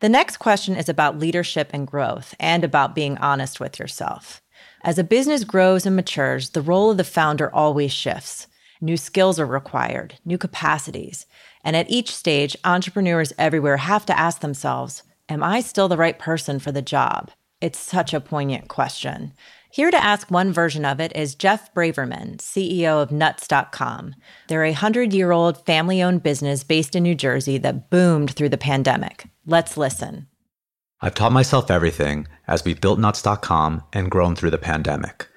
The 0.00 0.08
next 0.10 0.36
question 0.36 0.76
is 0.76 0.90
about 0.90 1.18
leadership 1.18 1.70
and 1.72 1.86
growth 1.86 2.34
and 2.38 2.62
about 2.62 2.94
being 2.94 3.16
honest 3.18 3.58
with 3.58 3.78
yourself. 3.78 4.42
As 4.82 4.98
a 4.98 5.04
business 5.04 5.44
grows 5.44 5.86
and 5.86 5.96
matures, 5.96 6.50
the 6.50 6.60
role 6.60 6.90
of 6.90 6.98
the 6.98 7.04
founder 7.04 7.52
always 7.54 7.90
shifts. 7.90 8.46
New 8.84 8.98
skills 8.98 9.40
are 9.40 9.46
required, 9.46 10.16
new 10.26 10.36
capacities. 10.36 11.24
And 11.64 11.74
at 11.74 11.88
each 11.88 12.14
stage, 12.14 12.54
entrepreneurs 12.64 13.32
everywhere 13.38 13.78
have 13.78 14.04
to 14.04 14.18
ask 14.18 14.42
themselves 14.42 15.02
Am 15.26 15.42
I 15.42 15.62
still 15.62 15.88
the 15.88 15.96
right 15.96 16.18
person 16.18 16.58
for 16.58 16.70
the 16.70 16.82
job? 16.82 17.30
It's 17.62 17.78
such 17.78 18.12
a 18.12 18.20
poignant 18.20 18.68
question. 18.68 19.32
Here 19.70 19.90
to 19.90 20.04
ask 20.04 20.30
one 20.30 20.52
version 20.52 20.84
of 20.84 21.00
it 21.00 21.16
is 21.16 21.34
Jeff 21.34 21.72
Braverman, 21.72 22.36
CEO 22.36 23.02
of 23.02 23.10
Nuts.com. 23.10 24.16
They're 24.48 24.64
a 24.64 24.72
100 24.72 25.14
year 25.14 25.32
old 25.32 25.64
family 25.64 26.02
owned 26.02 26.22
business 26.22 26.62
based 26.62 26.94
in 26.94 27.04
New 27.04 27.14
Jersey 27.14 27.56
that 27.56 27.88
boomed 27.88 28.32
through 28.32 28.50
the 28.50 28.58
pandemic. 28.58 29.24
Let's 29.46 29.78
listen. 29.78 30.26
I've 31.00 31.14
taught 31.14 31.32
myself 31.32 31.70
everything 31.70 32.28
as 32.46 32.66
we've 32.66 32.82
built 32.82 32.98
Nuts.com 32.98 33.82
and 33.94 34.10
grown 34.10 34.36
through 34.36 34.50
the 34.50 34.58
pandemic. 34.58 35.28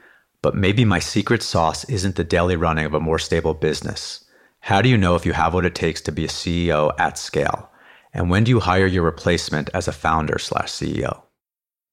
But 0.42 0.56
maybe 0.56 0.86
my 0.86 1.00
secret 1.00 1.42
sauce 1.42 1.84
isn't 1.86 2.16
the 2.16 2.24
daily 2.24 2.56
running 2.56 2.86
of 2.86 2.94
a 2.94 3.00
more 3.00 3.20
stable 3.20 3.54
business. 3.54 4.24
How 4.60 4.82
do 4.82 4.90
you 4.90 4.98
know 4.98 5.16
if 5.16 5.26
you 5.26 5.34
have 5.34 5.54
what 5.54 5.66
it 5.66 5.76
takes 5.76 6.02
to 6.02 6.12
be 6.12 6.26
a 6.26 6.30
CEO 6.30 6.94
at 7.00 7.18
scale? 7.18 7.70
And 8.14 8.30
when 8.30 8.44
do 8.44 8.50
you 8.50 8.60
hire 8.60 8.86
your 8.86 9.04
replacement 9.04 9.70
as 9.74 9.88
a 9.88 9.92
founder 9.92 10.40
slash 10.40 10.70
CEO? 10.70 11.24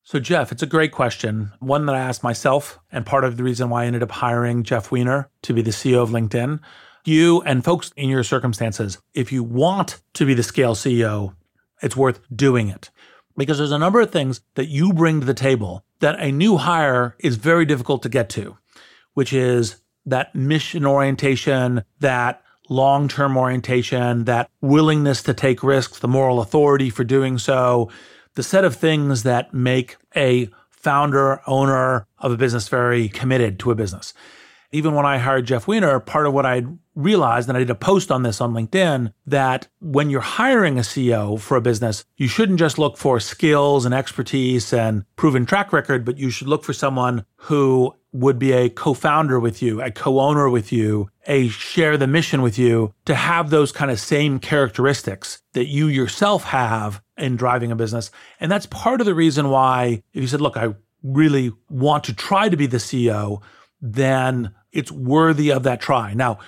So, 0.03 0.21
Jeff, 0.21 0.53
it's 0.53 0.63
a 0.63 0.67
great 0.67 0.93
question. 0.93 1.53
One 1.61 1.87
that 1.87 1.95
I 1.95 2.01
asked 2.01 2.23
myself, 2.23 2.79
and 2.93 3.07
part 3.07 3.25
of 3.25 3.37
the 3.37 3.43
reason 3.43 3.71
why 3.71 3.85
I 3.85 3.87
ended 3.87 4.03
up 4.03 4.11
hiring 4.11 4.63
Jeff 4.63 4.93
Weiner 4.93 5.31
to 5.43 5.55
be 5.55 5.63
the 5.63 5.71
CEO 5.71 6.03
of 6.03 6.11
LinkedIn. 6.11 6.61
You 7.07 7.41
and 7.43 7.65
folks 7.65 7.93
in 7.97 8.11
your 8.11 8.23
circumstances, 8.23 8.99
if 9.15 9.33
you 9.33 9.43
want 9.43 10.03
to 10.15 10.27
be 10.27 10.35
the 10.35 10.43
scale 10.43 10.75
CEO, 10.75 11.35
it's 11.83 11.97
worth 11.97 12.21
doing 12.35 12.69
it 12.69 12.91
because 13.37 13.59
there's 13.59 13.73
a 13.73 13.79
number 13.79 14.01
of 14.01 14.11
things 14.11 14.41
that 14.55 14.69
you 14.69 14.93
bring 14.93 15.21
to 15.21 15.27
the 15.27 15.35
table 15.35 15.85
that 16.01 16.21
a 16.21 16.31
new 16.31 16.57
hire 16.57 17.17
is 17.19 17.37
very 17.37 17.65
difficult 17.65 18.03
to 18.03 18.09
get 18.09 18.29
to, 18.31 18.57
which 19.15 19.33
is 19.33 19.77
that 20.07 20.35
mission 20.35 20.85
orientation, 20.87 21.83
that 22.01 22.43
long 22.69 23.09
term 23.09 23.37
orientation, 23.37 24.25
that 24.25 24.51
willingness 24.61 25.23
to 25.23 25.35
take 25.35 25.63
risks, 25.63 25.99
the 25.99 26.09
moral 26.09 26.41
authority 26.41 26.91
for 26.91 27.05
doing 27.05 27.39
so, 27.39 27.91
the 28.35 28.43
set 28.43 28.65
of 28.65 28.77
things 28.77 29.23
that 29.23 29.55
make 29.55 29.97
a 30.17 30.49
founder, 30.71 31.41
owner 31.47 32.07
of 32.19 32.33
a 32.33 32.37
business 32.37 32.69
very 32.69 33.09
committed 33.09 33.59
to 33.59 33.71
a 33.71 33.75
business. 33.75 34.13
Even 34.73 34.95
when 34.95 35.07
I 35.07 35.19
hired 35.19 35.47
Jeff 35.47 35.67
Weiner, 35.67 36.01
part 36.01 36.27
of 36.27 36.35
what 36.35 36.45
I 36.45 36.65
realized, 36.95 37.49
and 37.49 37.57
I 37.57 37.61
did 37.61 37.71
a 37.71 37.75
post 37.75 38.11
on 38.11 38.23
this 38.23 38.41
on 38.41 38.53
LinkedIn, 38.53 39.13
that 39.27 39.69
when 39.81 40.11
you're 40.11 40.21
hiring 40.21 40.79
a 40.79 40.83
CEO 40.83 41.41
for 41.41 41.57
a 41.57 41.61
business, 41.61 42.05
you 42.17 42.29
shouldn't 42.29 42.59
just 42.59 42.79
look 42.79 42.97
for 42.97 43.21
skills 43.21 43.85
and 43.85 43.95
expertise 43.95 44.73
and 44.73 45.05
proven 45.17 45.47
track 45.47 45.73
record, 45.73 46.05
but 46.05 46.19
you 46.19 46.31
should 46.31 46.49
look 46.49 46.65
for 46.65 46.73
someone 46.73 47.25
who 47.37 47.95
would 48.13 48.39
be 48.39 48.53
a 48.53 48.69
co-founder 48.71 49.41
with 49.41 49.61
you, 49.61 49.83
a 49.83 49.91
co-owner 49.91 50.49
with 50.49 50.71
you, 50.71 51.11
a 51.27 51.49
share 51.49 51.97
the 51.97 52.07
mission 52.07 52.43
with 52.43 52.57
you 52.57 52.95
to 53.07 53.15
have 53.15 53.51
those 53.51 53.73
kind 53.73 53.91
of 53.91 53.99
same 53.99 54.39
characteristics 54.39 55.43
that 55.53 55.67
you 55.67 55.89
yourself 55.89 56.45
have 56.45 57.03
in 57.19 57.37
driving 57.37 57.73
a 57.73 57.77
business. 57.77 58.13
And 58.39 58.53
that's 58.53 58.67
part 58.67 59.01
of 59.01 59.07
the 59.07 59.15
reason 59.15 59.51
why 59.51 60.03
if 60.13 60.23
you 60.23 60.29
said, 60.29 60.41
look, 60.41 60.57
I 60.57 60.75
really 61.03 61.53
want 61.69 62.05
to 62.05 62.15
try 62.15 62.49
to 62.49 62.57
be 62.57 62.67
the 62.67 62.77
CEO, 62.77 63.43
then 63.81 64.55
it's 64.73 64.93
worthy 64.93 65.51
of 65.51 65.65
that 65.65 65.81
try. 65.81 66.15
Now, 66.15 66.39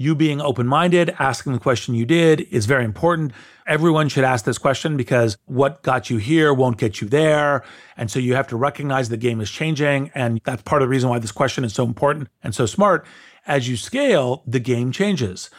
you 0.00 0.14
being 0.14 0.40
open 0.40 0.66
minded, 0.66 1.14
asking 1.18 1.52
the 1.52 1.58
question 1.58 1.94
you 1.94 2.06
did 2.06 2.40
is 2.50 2.64
very 2.64 2.86
important. 2.86 3.32
Everyone 3.66 4.08
should 4.08 4.24
ask 4.24 4.46
this 4.46 4.56
question 4.56 4.96
because 4.96 5.36
what 5.44 5.82
got 5.82 6.08
you 6.08 6.16
here 6.16 6.54
won't 6.54 6.78
get 6.78 7.02
you 7.02 7.08
there. 7.08 7.62
And 7.98 8.10
so 8.10 8.18
you 8.18 8.34
have 8.34 8.48
to 8.48 8.56
recognize 8.56 9.10
the 9.10 9.18
game 9.18 9.42
is 9.42 9.50
changing. 9.50 10.10
And 10.14 10.40
that's 10.44 10.62
part 10.62 10.80
of 10.80 10.86
the 10.86 10.90
reason 10.90 11.10
why 11.10 11.18
this 11.18 11.32
question 11.32 11.64
is 11.64 11.74
so 11.74 11.84
important 11.84 12.28
and 12.42 12.54
so 12.54 12.64
smart. 12.64 13.04
As 13.46 13.68
you 13.68 13.76
scale, 13.76 14.42
the 14.46 14.58
game 14.58 14.90
changes 14.90 15.50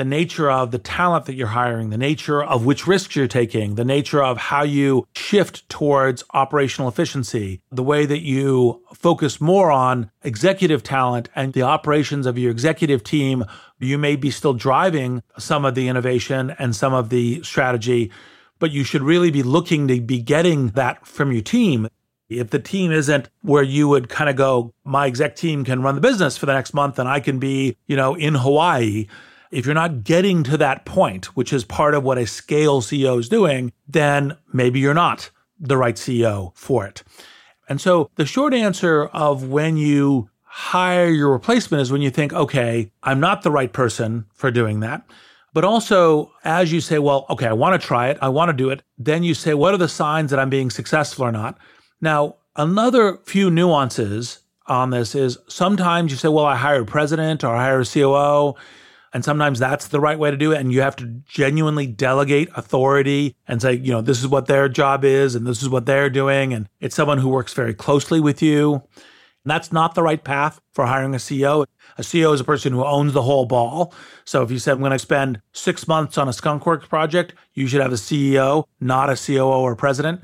the 0.00 0.04
nature 0.06 0.50
of 0.50 0.70
the 0.70 0.78
talent 0.78 1.26
that 1.26 1.34
you're 1.34 1.48
hiring, 1.48 1.90
the 1.90 1.98
nature 1.98 2.42
of 2.42 2.64
which 2.64 2.86
risks 2.86 3.14
you're 3.14 3.28
taking, 3.28 3.74
the 3.74 3.84
nature 3.84 4.22
of 4.22 4.38
how 4.38 4.62
you 4.62 5.06
shift 5.14 5.68
towards 5.68 6.24
operational 6.32 6.88
efficiency, 6.88 7.60
the 7.70 7.82
way 7.82 8.06
that 8.06 8.22
you 8.22 8.82
focus 8.94 9.42
more 9.42 9.70
on 9.70 10.10
executive 10.22 10.82
talent 10.82 11.28
and 11.36 11.52
the 11.52 11.60
operations 11.60 12.24
of 12.24 12.38
your 12.38 12.50
executive 12.50 13.04
team. 13.04 13.44
You 13.78 13.98
may 13.98 14.16
be 14.16 14.30
still 14.30 14.54
driving 14.54 15.22
some 15.36 15.66
of 15.66 15.74
the 15.74 15.86
innovation 15.86 16.56
and 16.58 16.74
some 16.74 16.94
of 16.94 17.10
the 17.10 17.42
strategy, 17.42 18.10
but 18.58 18.70
you 18.70 18.84
should 18.84 19.02
really 19.02 19.30
be 19.30 19.42
looking 19.42 19.86
to 19.88 20.00
be 20.00 20.22
getting 20.22 20.68
that 20.68 21.06
from 21.06 21.30
your 21.30 21.42
team. 21.42 21.88
If 22.30 22.48
the 22.48 22.58
team 22.58 22.90
isn't 22.90 23.28
where 23.42 23.62
you 23.62 23.86
would 23.88 24.08
kind 24.08 24.30
of 24.30 24.36
go, 24.36 24.72
my 24.82 25.06
exec 25.06 25.36
team 25.36 25.62
can 25.62 25.82
run 25.82 25.94
the 25.94 26.00
business 26.00 26.38
for 26.38 26.46
the 26.46 26.54
next 26.54 26.72
month 26.72 26.98
and 26.98 27.06
I 27.06 27.20
can 27.20 27.38
be, 27.38 27.76
you 27.86 27.96
know, 27.96 28.14
in 28.14 28.34
Hawaii 28.34 29.06
if 29.50 29.66
you're 29.66 29.74
not 29.74 30.04
getting 30.04 30.42
to 30.44 30.56
that 30.58 30.84
point, 30.84 31.36
which 31.36 31.52
is 31.52 31.64
part 31.64 31.94
of 31.94 32.04
what 32.04 32.18
a 32.18 32.26
scale 32.26 32.80
CEO 32.80 33.18
is 33.18 33.28
doing, 33.28 33.72
then 33.88 34.36
maybe 34.52 34.80
you're 34.80 34.94
not 34.94 35.30
the 35.58 35.76
right 35.76 35.96
CEO 35.96 36.52
for 36.56 36.86
it. 36.86 37.02
And 37.68 37.80
so 37.80 38.10
the 38.16 38.26
short 38.26 38.54
answer 38.54 39.06
of 39.06 39.48
when 39.48 39.76
you 39.76 40.30
hire 40.42 41.08
your 41.08 41.30
replacement 41.30 41.80
is 41.80 41.92
when 41.92 42.02
you 42.02 42.10
think, 42.10 42.32
okay, 42.32 42.90
I'm 43.02 43.20
not 43.20 43.42
the 43.42 43.50
right 43.50 43.72
person 43.72 44.26
for 44.34 44.50
doing 44.50 44.80
that. 44.80 45.04
But 45.52 45.64
also, 45.64 46.32
as 46.44 46.72
you 46.72 46.80
say, 46.80 46.98
well, 46.98 47.26
okay, 47.30 47.46
I 47.46 47.52
want 47.52 47.80
to 47.80 47.86
try 47.86 48.08
it, 48.08 48.18
I 48.20 48.28
want 48.28 48.50
to 48.50 48.52
do 48.52 48.70
it, 48.70 48.82
then 48.98 49.22
you 49.22 49.34
say, 49.34 49.54
what 49.54 49.74
are 49.74 49.78
the 49.78 49.88
signs 49.88 50.30
that 50.30 50.38
I'm 50.38 50.50
being 50.50 50.70
successful 50.70 51.24
or 51.24 51.32
not? 51.32 51.58
Now, 52.00 52.36
another 52.56 53.18
few 53.24 53.50
nuances 53.50 54.40
on 54.66 54.90
this 54.90 55.14
is 55.14 55.38
sometimes 55.48 56.12
you 56.12 56.18
say, 56.18 56.28
well, 56.28 56.46
I 56.46 56.56
hired 56.56 56.82
a 56.82 56.86
president 56.86 57.42
or 57.42 57.54
I 57.54 57.64
hired 57.64 57.86
a 57.86 57.90
COO. 57.90 58.54
And 59.12 59.24
sometimes 59.24 59.58
that's 59.58 59.88
the 59.88 60.00
right 60.00 60.18
way 60.18 60.30
to 60.30 60.36
do 60.36 60.52
it. 60.52 60.60
And 60.60 60.72
you 60.72 60.82
have 60.82 60.96
to 60.96 61.06
genuinely 61.26 61.86
delegate 61.86 62.48
authority 62.54 63.34
and 63.48 63.60
say, 63.60 63.74
you 63.74 63.90
know, 63.90 64.00
this 64.00 64.20
is 64.20 64.28
what 64.28 64.46
their 64.46 64.68
job 64.68 65.04
is 65.04 65.34
and 65.34 65.46
this 65.46 65.62
is 65.62 65.68
what 65.68 65.86
they're 65.86 66.10
doing. 66.10 66.52
And 66.52 66.68
it's 66.80 66.94
someone 66.94 67.18
who 67.18 67.28
works 67.28 67.52
very 67.52 67.74
closely 67.74 68.20
with 68.20 68.40
you. 68.40 68.74
And 68.74 69.50
that's 69.50 69.72
not 69.72 69.94
the 69.94 70.02
right 70.02 70.22
path 70.22 70.60
for 70.72 70.86
hiring 70.86 71.14
a 71.14 71.18
CEO. 71.18 71.66
A 71.98 72.02
CEO 72.02 72.32
is 72.34 72.40
a 72.40 72.44
person 72.44 72.72
who 72.72 72.84
owns 72.84 73.12
the 73.12 73.22
whole 73.22 73.46
ball. 73.46 73.94
So 74.24 74.42
if 74.42 74.50
you 74.50 74.58
said, 74.58 74.74
I'm 74.74 74.80
going 74.80 74.92
to 74.92 74.98
spend 74.98 75.40
six 75.52 75.88
months 75.88 76.18
on 76.18 76.28
a 76.28 76.32
Skunkworks 76.32 76.88
project, 76.88 77.34
you 77.54 77.66
should 77.66 77.80
have 77.80 77.92
a 77.92 77.96
CEO, 77.96 78.64
not 78.80 79.10
a 79.10 79.16
COO 79.16 79.62
or 79.62 79.74
president 79.74 80.20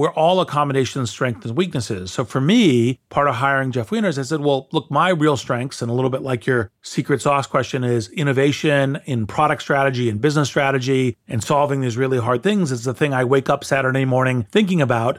we're 0.00 0.14
all 0.14 0.40
accommodations, 0.40 1.10
strengths, 1.10 1.44
and 1.44 1.54
weaknesses. 1.54 2.10
So 2.10 2.24
for 2.24 2.40
me, 2.40 2.98
part 3.10 3.28
of 3.28 3.34
hiring 3.34 3.70
Jeff 3.70 3.92
Weiner 3.92 4.08
is 4.08 4.18
I 4.18 4.22
said, 4.22 4.40
well, 4.40 4.66
look, 4.72 4.90
my 4.90 5.10
real 5.10 5.36
strengths, 5.36 5.82
and 5.82 5.90
a 5.90 5.94
little 5.94 6.08
bit 6.08 6.22
like 6.22 6.46
your 6.46 6.70
secret 6.80 7.20
sauce 7.20 7.46
question 7.46 7.84
is 7.84 8.08
innovation 8.08 8.98
in 9.04 9.26
product 9.26 9.60
strategy 9.60 10.08
and 10.08 10.18
business 10.18 10.48
strategy 10.48 11.18
and 11.28 11.44
solving 11.44 11.82
these 11.82 11.98
really 11.98 12.16
hard 12.16 12.42
things 12.42 12.72
is 12.72 12.84
the 12.84 12.94
thing 12.94 13.12
I 13.12 13.24
wake 13.24 13.50
up 13.50 13.62
Saturday 13.62 14.06
morning 14.06 14.46
thinking 14.50 14.80
about. 14.80 15.18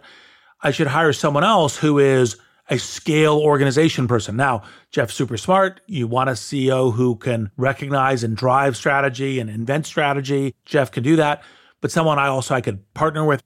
I 0.64 0.72
should 0.72 0.88
hire 0.88 1.14
someone 1.14 1.44
else 1.44 1.78
who 1.78 2.00
is 2.00 2.38
a 2.68 2.80
scale 2.80 3.38
organization 3.38 4.08
person. 4.08 4.36
Now, 4.36 4.64
Jeff's 4.90 5.14
super 5.14 5.38
smart. 5.38 5.82
You 5.86 6.08
want 6.08 6.32
a 6.32 6.34
CEO 6.34 6.92
who 6.92 7.18
can 7.18 7.52
recognize 7.56 8.24
and 8.24 8.36
drive 8.36 8.76
strategy 8.76 9.40
and 9.40 9.48
invent 9.48 9.86
strategy. 9.86 10.56
Jeff 10.66 10.92
can 10.92 11.04
do 11.04 11.18
that. 11.18 11.44
But 11.82 11.92
someone 11.92 12.18
I 12.18 12.28
also 12.28 12.56
I 12.56 12.62
could 12.62 12.92
partner 12.96 13.24
with 13.26 13.44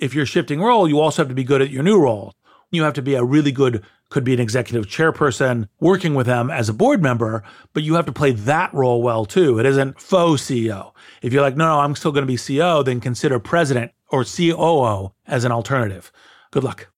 if 0.00 0.14
you're 0.14 0.26
shifting 0.26 0.60
role, 0.60 0.88
you 0.88 1.00
also 1.00 1.22
have 1.22 1.28
to 1.28 1.34
be 1.34 1.44
good 1.44 1.62
at 1.62 1.70
your 1.70 1.82
new 1.82 2.00
role. 2.00 2.34
You 2.70 2.82
have 2.82 2.94
to 2.94 3.02
be 3.02 3.14
a 3.14 3.24
really 3.24 3.52
good, 3.52 3.82
could 4.10 4.24
be 4.24 4.34
an 4.34 4.40
executive 4.40 4.86
chairperson 4.86 5.68
working 5.80 6.14
with 6.14 6.26
them 6.26 6.50
as 6.50 6.68
a 6.68 6.74
board 6.74 7.02
member, 7.02 7.42
but 7.72 7.82
you 7.82 7.94
have 7.94 8.06
to 8.06 8.12
play 8.12 8.32
that 8.32 8.72
role 8.74 9.02
well 9.02 9.24
too. 9.24 9.58
It 9.58 9.66
isn't 9.66 10.00
faux 10.00 10.42
CEO. 10.42 10.92
If 11.22 11.32
you're 11.32 11.42
like, 11.42 11.56
no, 11.56 11.66
no, 11.66 11.80
I'm 11.80 11.94
still 11.94 12.12
going 12.12 12.22
to 12.22 12.26
be 12.26 12.36
CEO, 12.36 12.84
then 12.84 13.00
consider 13.00 13.38
president 13.38 13.92
or 14.08 14.24
COO 14.24 15.12
as 15.26 15.44
an 15.44 15.52
alternative. 15.52 16.12
Good 16.50 16.64
luck. 16.64 16.88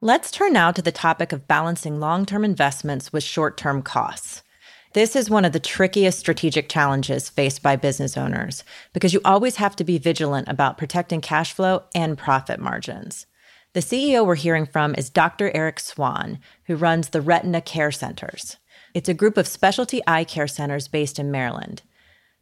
Let's 0.00 0.30
turn 0.30 0.52
now 0.52 0.70
to 0.70 0.80
the 0.80 0.92
topic 0.92 1.32
of 1.32 1.48
balancing 1.48 1.98
long 1.98 2.24
term 2.24 2.44
investments 2.44 3.12
with 3.12 3.24
short 3.24 3.56
term 3.56 3.82
costs. 3.82 4.44
This 4.94 5.14
is 5.14 5.28
one 5.28 5.44
of 5.44 5.52
the 5.52 5.60
trickiest 5.60 6.18
strategic 6.18 6.70
challenges 6.70 7.28
faced 7.28 7.62
by 7.62 7.76
business 7.76 8.16
owners 8.16 8.64
because 8.94 9.12
you 9.12 9.20
always 9.22 9.56
have 9.56 9.76
to 9.76 9.84
be 9.84 9.98
vigilant 9.98 10.48
about 10.48 10.78
protecting 10.78 11.20
cash 11.20 11.52
flow 11.52 11.82
and 11.94 12.16
profit 12.16 12.58
margins. 12.58 13.26
The 13.74 13.80
CEO 13.80 14.24
we're 14.24 14.34
hearing 14.34 14.64
from 14.64 14.94
is 14.94 15.10
Dr. 15.10 15.50
Eric 15.54 15.78
Swan, 15.78 16.38
who 16.64 16.74
runs 16.74 17.10
the 17.10 17.20
Retina 17.20 17.60
Care 17.60 17.92
Centers. 17.92 18.56
It's 18.94 19.10
a 19.10 19.14
group 19.14 19.36
of 19.36 19.46
specialty 19.46 20.00
eye 20.06 20.24
care 20.24 20.48
centers 20.48 20.88
based 20.88 21.18
in 21.18 21.30
Maryland. 21.30 21.82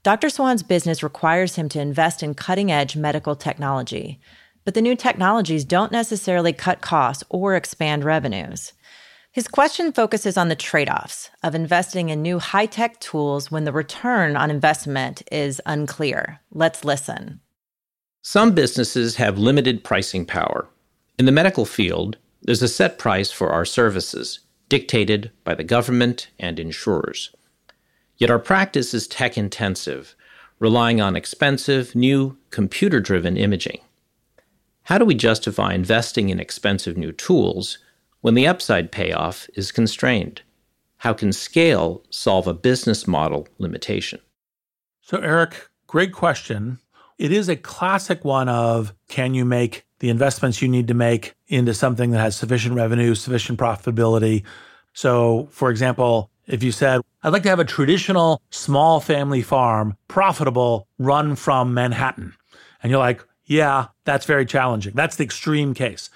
Dr. 0.04 0.30
Swan's 0.30 0.62
business 0.62 1.02
requires 1.02 1.56
him 1.56 1.68
to 1.70 1.80
invest 1.80 2.22
in 2.22 2.34
cutting 2.34 2.70
edge 2.70 2.94
medical 2.94 3.34
technology, 3.34 4.20
but 4.64 4.74
the 4.74 4.82
new 4.82 4.94
technologies 4.94 5.64
don't 5.64 5.90
necessarily 5.90 6.52
cut 6.52 6.80
costs 6.80 7.24
or 7.28 7.56
expand 7.56 8.04
revenues. 8.04 8.72
His 9.36 9.48
question 9.48 9.92
focuses 9.92 10.38
on 10.38 10.48
the 10.48 10.56
trade 10.56 10.88
offs 10.88 11.28
of 11.42 11.54
investing 11.54 12.08
in 12.08 12.22
new 12.22 12.38
high 12.38 12.64
tech 12.64 12.98
tools 13.00 13.50
when 13.50 13.64
the 13.64 13.70
return 13.70 14.34
on 14.34 14.50
investment 14.50 15.22
is 15.30 15.60
unclear. 15.66 16.40
Let's 16.52 16.86
listen. 16.86 17.40
Some 18.22 18.54
businesses 18.54 19.16
have 19.16 19.36
limited 19.36 19.84
pricing 19.84 20.24
power. 20.24 20.68
In 21.18 21.26
the 21.26 21.32
medical 21.32 21.66
field, 21.66 22.16
there's 22.40 22.62
a 22.62 22.66
set 22.66 22.96
price 22.96 23.30
for 23.30 23.50
our 23.50 23.66
services, 23.66 24.38
dictated 24.70 25.30
by 25.44 25.54
the 25.54 25.64
government 25.64 26.30
and 26.38 26.58
insurers. 26.58 27.30
Yet 28.16 28.30
our 28.30 28.38
practice 28.38 28.94
is 28.94 29.06
tech 29.06 29.36
intensive, 29.36 30.16
relying 30.58 31.02
on 31.02 31.14
expensive, 31.14 31.94
new, 31.94 32.38
computer 32.48 33.00
driven 33.00 33.36
imaging. 33.36 33.80
How 34.84 34.96
do 34.96 35.04
we 35.04 35.14
justify 35.14 35.74
investing 35.74 36.30
in 36.30 36.40
expensive 36.40 36.96
new 36.96 37.12
tools 37.12 37.76
when 38.26 38.34
the 38.34 38.48
upside 38.48 38.90
payoff 38.90 39.48
is 39.54 39.70
constrained? 39.70 40.42
How 40.96 41.12
can 41.12 41.32
scale 41.32 42.02
solve 42.10 42.48
a 42.48 42.54
business 42.54 43.06
model 43.06 43.46
limitation? 43.58 44.18
So, 45.00 45.18
Eric, 45.18 45.68
great 45.86 46.10
question. 46.12 46.80
It 47.18 47.30
is 47.30 47.48
a 47.48 47.54
classic 47.54 48.24
one 48.24 48.48
of 48.48 48.92
can 49.06 49.34
you 49.34 49.44
make 49.44 49.84
the 50.00 50.08
investments 50.08 50.60
you 50.60 50.66
need 50.66 50.88
to 50.88 50.94
make 50.94 51.36
into 51.46 51.72
something 51.72 52.10
that 52.10 52.18
has 52.18 52.34
sufficient 52.34 52.74
revenue, 52.74 53.14
sufficient 53.14 53.60
profitability? 53.60 54.42
So, 54.92 55.46
for 55.52 55.70
example, 55.70 56.28
if 56.48 56.64
you 56.64 56.72
said, 56.72 57.02
I'd 57.22 57.32
like 57.32 57.44
to 57.44 57.48
have 57.48 57.60
a 57.60 57.64
traditional 57.64 58.42
small 58.50 58.98
family 58.98 59.42
farm, 59.42 59.96
profitable, 60.08 60.88
run 60.98 61.36
from 61.36 61.74
Manhattan. 61.74 62.34
And 62.82 62.90
you're 62.90 62.98
like, 62.98 63.24
yeah, 63.44 63.86
that's 64.02 64.26
very 64.26 64.46
challenging. 64.46 64.94
That's 64.96 65.14
the 65.14 65.22
extreme 65.22 65.74
case. 65.74 66.10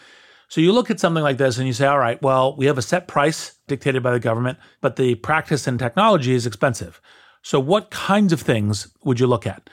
So 0.51 0.61
you 0.61 0.73
look 0.73 0.91
at 0.91 0.99
something 0.99 1.23
like 1.23 1.39
this 1.39 1.59
and 1.59 1.67
you 1.69 1.73
say, 1.73 1.87
all 1.87 2.01
right, 2.01 2.21
well, 2.21 2.57
we 2.57 2.67
have 2.67 2.77
a 2.77 2.83
set 2.83 3.07
price 3.07 3.55
dictated 3.69 4.03
by 4.03 4.11
the 4.11 4.19
government, 4.19 4.59
but 4.81 4.97
the 4.97 5.15
practice 5.15 5.69
and 5.69 5.79
technology 5.79 6.35
is 6.35 6.45
expensive. 6.45 7.01
So 7.41 7.61
what 7.61 7.91
kinds 7.91 8.33
of 8.33 8.41
things 8.41 8.93
would 9.05 9.21
you 9.21 9.29
look 9.29 9.47
at? 9.47 9.71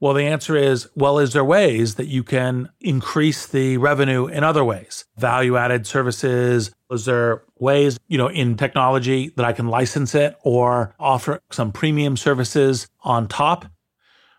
Well, 0.00 0.12
the 0.12 0.26
answer 0.26 0.54
is 0.54 0.86
well, 0.94 1.18
is 1.18 1.32
there 1.32 1.44
ways 1.44 1.94
that 1.94 2.08
you 2.08 2.22
can 2.22 2.68
increase 2.78 3.46
the 3.46 3.78
revenue 3.78 4.26
in 4.26 4.44
other 4.44 4.62
ways? 4.62 5.06
Value 5.16 5.56
added 5.56 5.86
services? 5.86 6.72
Is 6.90 7.06
there 7.06 7.42
ways, 7.58 7.98
you 8.06 8.18
know, 8.18 8.28
in 8.28 8.58
technology 8.58 9.32
that 9.36 9.46
I 9.46 9.54
can 9.54 9.68
license 9.68 10.14
it 10.14 10.36
or 10.42 10.94
offer 11.00 11.40
some 11.50 11.72
premium 11.72 12.18
services 12.18 12.86
on 13.00 13.28
top? 13.28 13.64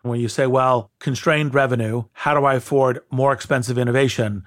When 0.04 0.19
you 0.19 0.30
say, 0.30 0.45
well, 0.45 0.91
constrained 0.99 1.56
revenue, 1.56 2.04
how 2.13 2.39
do 2.39 2.45
I 2.45 2.54
afford 2.54 3.02
more 3.12 3.34
expensive 3.34 3.78
innovation? 3.80 4.45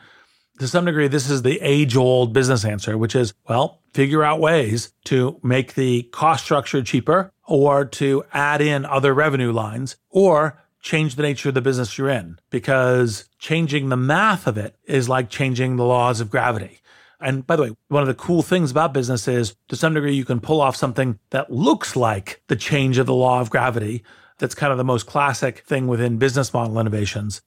To 0.63 0.69
some 0.69 0.85
degree, 0.85 1.09
this 1.09 1.29
is 1.29 1.43
the 1.43 1.59
age 1.61 1.97
old 1.97 2.33
business 2.33 2.65
answer, 2.65 2.97
which 2.97 3.17
is, 3.17 3.35
well, 3.49 3.81
figure 3.95 4.23
out 4.23 4.39
ways 4.39 4.93
to 5.07 5.41
make 5.43 5.75
the 5.75 6.05
cost 6.13 6.45
structure 6.45 6.85
cheaper 6.85 7.33
or 7.49 7.85
to 7.85 8.23
add 8.33 8.61
in 8.61 8.85
other 8.85 9.13
revenue 9.13 9.51
lines 9.51 9.97
or 10.09 10.63
change 10.81 11.17
the 11.17 11.25
nature 11.25 11.49
of 11.49 11.57
the 11.57 11.61
business 11.61 11.99
you're 11.99 12.09
in 12.09 12.39
because 12.51 13.29
changing 13.41 13.89
the 13.89 13.97
math 13.97 14.47
of 14.47 14.57
it 14.57 14.77
is 14.85 15.09
like 15.09 15.29
changing 15.29 15.75
the 15.75 15.85
laws 15.85 16.21
of 16.21 16.31
gravity. 16.31 16.79
And 17.21 17.45
by 17.45 17.57
the 17.57 17.63
way, 17.63 17.77
one 17.89 18.03
of 18.03 18.09
the 18.09 18.15
cool 18.15 18.43
things 18.43 18.71
about 18.71 18.95
business 18.95 19.27
is 19.27 19.57
to 19.67 19.75
some 19.75 19.95
degree, 19.95 20.15
you 20.15 20.25
can 20.25 20.39
pull 20.39 20.61
off 20.61 20.77
something 20.77 21.19
that 21.31 21.51
looks 21.51 21.97
like 21.97 22.41
the 22.47 22.55
change 22.55 22.99
of 22.99 23.07
the 23.07 23.15
law 23.15 23.41
of 23.41 23.51
gravity. 23.51 24.05
That's 24.39 24.55
kind 24.55 24.71
of 24.71 24.79
the 24.79 24.85
most 24.85 25.07
classic 25.07 25.65
thing 25.67 25.89
within 25.89 26.19
business 26.19 26.55
model 26.55 26.79
innovations. 26.79 27.43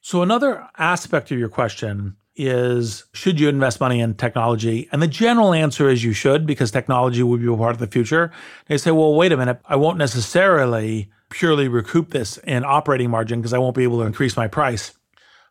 So, 0.00 0.22
another 0.22 0.66
aspect 0.78 1.30
of 1.30 1.38
your 1.38 1.50
question 1.50 2.16
is 2.36 3.04
should 3.12 3.40
you 3.40 3.48
invest 3.48 3.80
money 3.80 4.00
in 4.00 4.14
technology? 4.14 4.88
And 4.92 5.02
the 5.02 5.08
general 5.08 5.52
answer 5.52 5.88
is 5.88 6.04
you 6.04 6.12
should 6.12 6.46
because 6.46 6.70
technology 6.70 7.22
will 7.22 7.38
be 7.38 7.46
a 7.46 7.56
part 7.56 7.72
of 7.72 7.78
the 7.78 7.86
future. 7.86 8.32
They 8.66 8.78
say, 8.78 8.90
well, 8.90 9.14
wait 9.14 9.32
a 9.32 9.36
minute, 9.36 9.60
I 9.66 9.76
won't 9.76 9.98
necessarily 9.98 11.10
purely 11.30 11.68
recoup 11.68 12.10
this 12.10 12.38
in 12.38 12.64
operating 12.64 13.10
margin 13.10 13.40
because 13.40 13.52
I 13.52 13.58
won't 13.58 13.76
be 13.76 13.84
able 13.84 14.00
to 14.00 14.06
increase 14.06 14.36
my 14.36 14.48
price. 14.48 14.92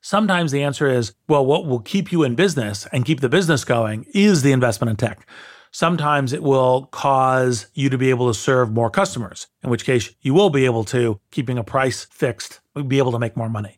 Sometimes 0.01 0.51
the 0.51 0.63
answer 0.63 0.87
is, 0.87 1.13
well, 1.27 1.45
what 1.45 1.65
will 1.65 1.79
keep 1.79 2.11
you 2.11 2.23
in 2.23 2.35
business 2.35 2.87
and 2.91 3.05
keep 3.05 3.19
the 3.19 3.29
business 3.29 3.65
going 3.65 4.05
is 4.13 4.41
the 4.41 4.53
investment 4.53 4.89
in 4.89 4.95
tech. 4.95 5.27
Sometimes 5.71 6.33
it 6.33 6.41
will 6.41 6.85
cause 6.87 7.67
you 7.73 7.89
to 7.89 7.97
be 7.97 8.09
able 8.09 8.27
to 8.27 8.33
serve 8.33 8.71
more 8.71 8.89
customers, 8.89 9.47
in 9.61 9.69
which 9.69 9.85
case 9.85 10.13
you 10.21 10.33
will 10.33 10.49
be 10.49 10.65
able 10.65 10.83
to, 10.85 11.19
keeping 11.31 11.57
a 11.57 11.63
price 11.63 12.05
fixed, 12.05 12.61
be 12.87 12.97
able 12.97 13.11
to 13.11 13.19
make 13.19 13.37
more 13.37 13.49
money. 13.49 13.77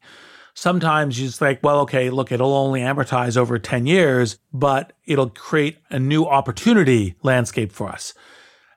Sometimes 0.54 1.20
you 1.20 1.28
just 1.28 1.40
think, 1.40 1.60
well, 1.64 1.80
okay, 1.82 2.10
look, 2.10 2.32
it'll 2.32 2.54
only 2.54 2.82
amortize 2.82 3.38
over 3.38 3.58
10 3.58 3.86
years, 3.86 4.38
but 4.52 4.94
it'll 5.06 5.30
create 5.30 5.78
a 5.90 6.00
new 6.00 6.26
opportunity 6.26 7.16
landscape 7.24 7.72
for 7.72 7.90
us. 7.90 8.14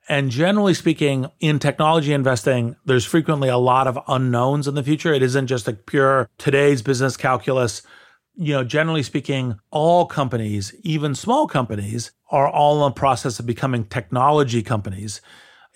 And 0.08 0.30
generally 0.30 0.74
speaking, 0.74 1.30
in 1.40 1.58
technology 1.58 2.12
investing, 2.12 2.76
there's 2.84 3.06
frequently 3.06 3.48
a 3.48 3.56
lot 3.56 3.87
of 3.87 3.98
unknowns 4.06 4.68
in 4.68 4.74
the 4.74 4.82
future. 4.82 5.14
It 5.14 5.22
isn't 5.22 5.46
just 5.46 5.66
a 5.66 5.72
pure 5.72 6.28
today's 6.37 6.82
business 6.82 7.16
calculus. 7.16 7.82
You 8.37 8.52
know, 8.52 8.64
generally 8.64 9.02
speaking, 9.02 9.58
all 9.70 10.06
companies, 10.06 10.74
even 10.82 11.14
small 11.14 11.46
companies, 11.46 12.12
are 12.30 12.48
all 12.48 12.84
in 12.84 12.90
the 12.90 13.00
process 13.00 13.38
of 13.38 13.46
becoming 13.46 13.84
technology 13.84 14.62
companies. 14.62 15.20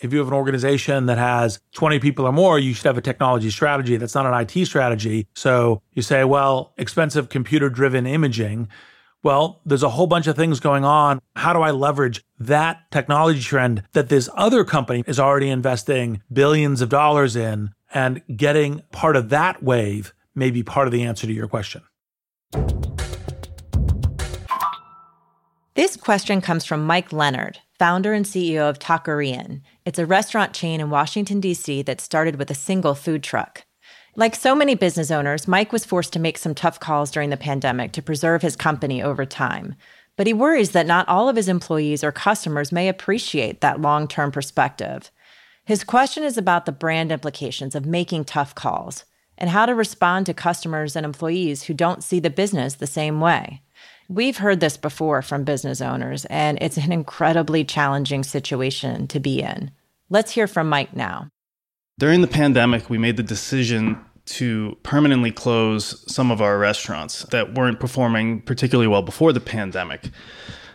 If 0.00 0.12
you 0.12 0.18
have 0.20 0.28
an 0.28 0.34
organization 0.34 1.06
that 1.06 1.18
has 1.18 1.61
20 1.72 1.98
people 1.98 2.24
or 2.24 2.32
more, 2.32 2.58
you 2.58 2.72
should 2.72 2.87
have 2.87 2.98
a 2.98 3.02
technology 3.02 3.50
strategy. 3.50 3.96
That's 3.96 4.14
not 4.14 4.26
an 4.26 4.34
IT 4.34 4.66
strategy. 4.66 5.26
So 5.34 5.82
you 5.92 6.02
say, 6.02 6.24
well, 6.24 6.72
expensive 6.76 7.28
computer 7.28 7.68
driven 7.68 8.06
imaging 8.06 8.68
well, 9.22 9.61
there's 9.66 9.82
a 9.82 9.88
whole 9.88 10.06
bunch 10.06 10.26
of 10.28 10.37
things 10.37 10.61
going 10.61 10.84
on. 10.84 11.20
How 11.34 11.52
do 11.52 11.61
I 11.61 11.72
leverage 11.72 12.24
that 12.38 12.90
technology 12.90 13.40
trend 13.40 13.82
that 13.92 14.08
this 14.08 14.28
other 14.34 14.64
company 14.64 15.02
is 15.06 15.18
already 15.18 15.50
investing 15.50 16.22
billions 16.32 16.80
of 16.80 16.88
dollars 16.88 17.34
in 17.34 17.70
and 17.92 18.22
getting 18.37 18.82
part 18.92 19.16
of 19.16 19.30
that 19.30 19.62
wave 19.62 20.14
may 20.34 20.50
be 20.50 20.62
part 20.62 20.87
of 20.87 20.92
the 20.92 21.02
answer 21.02 21.26
to 21.26 21.32
your 21.32 21.48
question? 21.48 21.82
This 25.74 25.96
question 25.96 26.40
comes 26.40 26.64
from 26.64 26.87
Mike 26.87 27.12
Leonard, 27.12 27.58
founder 27.78 28.12
and 28.12 28.24
CEO 28.24 28.68
of 28.68 28.78
TaKorean. 28.78 29.60
It's 29.84 29.98
a 29.98 30.06
restaurant 30.06 30.52
chain 30.52 30.80
in 30.80 30.90
Washington, 30.90 31.40
D.C. 31.40 31.82
that 31.82 32.00
started 32.00 32.36
with 32.36 32.50
a 32.50 32.54
single 32.54 32.94
food 32.94 33.22
truck. 33.22 33.64
Like 34.16 34.34
so 34.34 34.54
many 34.54 34.74
business 34.74 35.12
owners, 35.12 35.46
Mike 35.46 35.72
was 35.72 35.84
forced 35.84 36.12
to 36.14 36.18
make 36.18 36.38
some 36.38 36.54
tough 36.54 36.80
calls 36.80 37.10
during 37.10 37.30
the 37.30 37.36
pandemic 37.36 37.92
to 37.92 38.02
preserve 38.02 38.42
his 38.42 38.56
company 38.56 39.00
over 39.00 39.24
time. 39.24 39.76
But 40.16 40.26
he 40.26 40.32
worries 40.32 40.72
that 40.72 40.86
not 40.86 41.08
all 41.08 41.28
of 41.28 41.36
his 41.36 41.48
employees 41.48 42.02
or 42.02 42.10
customers 42.10 42.72
may 42.72 42.88
appreciate 42.88 43.60
that 43.60 43.80
long 43.80 44.08
term 44.08 44.32
perspective. 44.32 45.12
His 45.64 45.84
question 45.84 46.24
is 46.24 46.36
about 46.36 46.66
the 46.66 46.72
brand 46.72 47.12
implications 47.12 47.76
of 47.76 47.86
making 47.86 48.24
tough 48.24 48.56
calls 48.56 49.04
and 49.38 49.48
how 49.48 49.64
to 49.64 49.74
respond 49.74 50.27
to 50.27 50.35
customers 50.35 50.94
and 50.94 51.07
employees 51.07 51.62
who 51.62 51.74
don't 51.74 52.05
see 52.05 52.20
the 52.20 52.29
business 52.29 52.74
the 52.74 52.87
same 52.87 53.20
way. 53.20 53.62
We've 54.09 54.38
heard 54.38 54.61
this 54.61 54.77
before 54.77 55.22
from 55.22 55.44
business 55.44 55.81
owners, 55.81 56.24
and 56.27 56.59
it's 56.61 56.77
an 56.77 56.92
incredibly 56.92 57.64
challenging 57.64 58.24
situation 58.24 59.07
to 59.09 59.20
be 59.20 59.40
in. 59.40 59.70
Let's 60.11 60.33
hear 60.33 60.46
from 60.46 60.68
Mike 60.68 60.94
now. 60.96 61.29
During 61.98 62.20
the 62.20 62.29
pandemic, 62.29 62.88
we 62.90 62.98
made 62.98 63.16
the 63.16 63.22
decision 63.22 63.98
to 64.27 64.77
permanently 64.83 65.31
close 65.31 66.05
some 66.12 66.31
of 66.31 66.42
our 66.42 66.59
restaurants 66.59 67.22
that 67.31 67.55
weren't 67.55 67.81
performing 67.81 68.42
particularly 68.42 68.88
well 68.88 69.03
before 69.03 69.33
the 69.33 69.40
pandemic. 69.40 70.11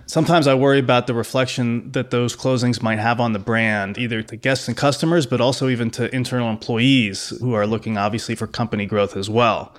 Sometimes 0.05 0.47
I 0.47 0.53
worry 0.53 0.79
about 0.79 1.07
the 1.07 1.13
reflection 1.13 1.91
that 1.93 2.11
those 2.11 2.35
closings 2.35 2.81
might 2.81 2.99
have 2.99 3.19
on 3.21 3.33
the 3.33 3.39
brand, 3.39 3.97
either 3.97 4.21
to 4.23 4.35
guests 4.35 4.67
and 4.67 4.75
customers, 4.75 5.25
but 5.25 5.39
also 5.39 5.69
even 5.69 5.89
to 5.91 6.13
internal 6.13 6.49
employees 6.49 7.29
who 7.39 7.53
are 7.53 7.65
looking 7.65 7.97
obviously 7.97 8.35
for 8.35 8.45
company 8.45 8.85
growth 8.85 9.15
as 9.15 9.29
well. 9.29 9.73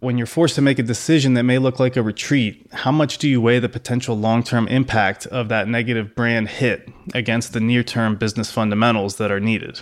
When 0.00 0.18
you're 0.18 0.26
forced 0.26 0.56
to 0.56 0.62
make 0.62 0.78
a 0.78 0.82
decision 0.82 1.34
that 1.34 1.44
may 1.44 1.58
look 1.58 1.78
like 1.78 1.96
a 1.96 2.02
retreat, 2.02 2.66
how 2.72 2.90
much 2.90 3.18
do 3.18 3.28
you 3.28 3.40
weigh 3.40 3.60
the 3.60 3.68
potential 3.68 4.18
long 4.18 4.42
term 4.42 4.66
impact 4.68 5.26
of 5.26 5.48
that 5.50 5.68
negative 5.68 6.16
brand 6.16 6.48
hit 6.48 6.88
against 7.14 7.52
the 7.52 7.60
near 7.60 7.84
term 7.84 8.16
business 8.16 8.50
fundamentals 8.50 9.16
that 9.16 9.30
are 9.30 9.38
needed? 9.38 9.80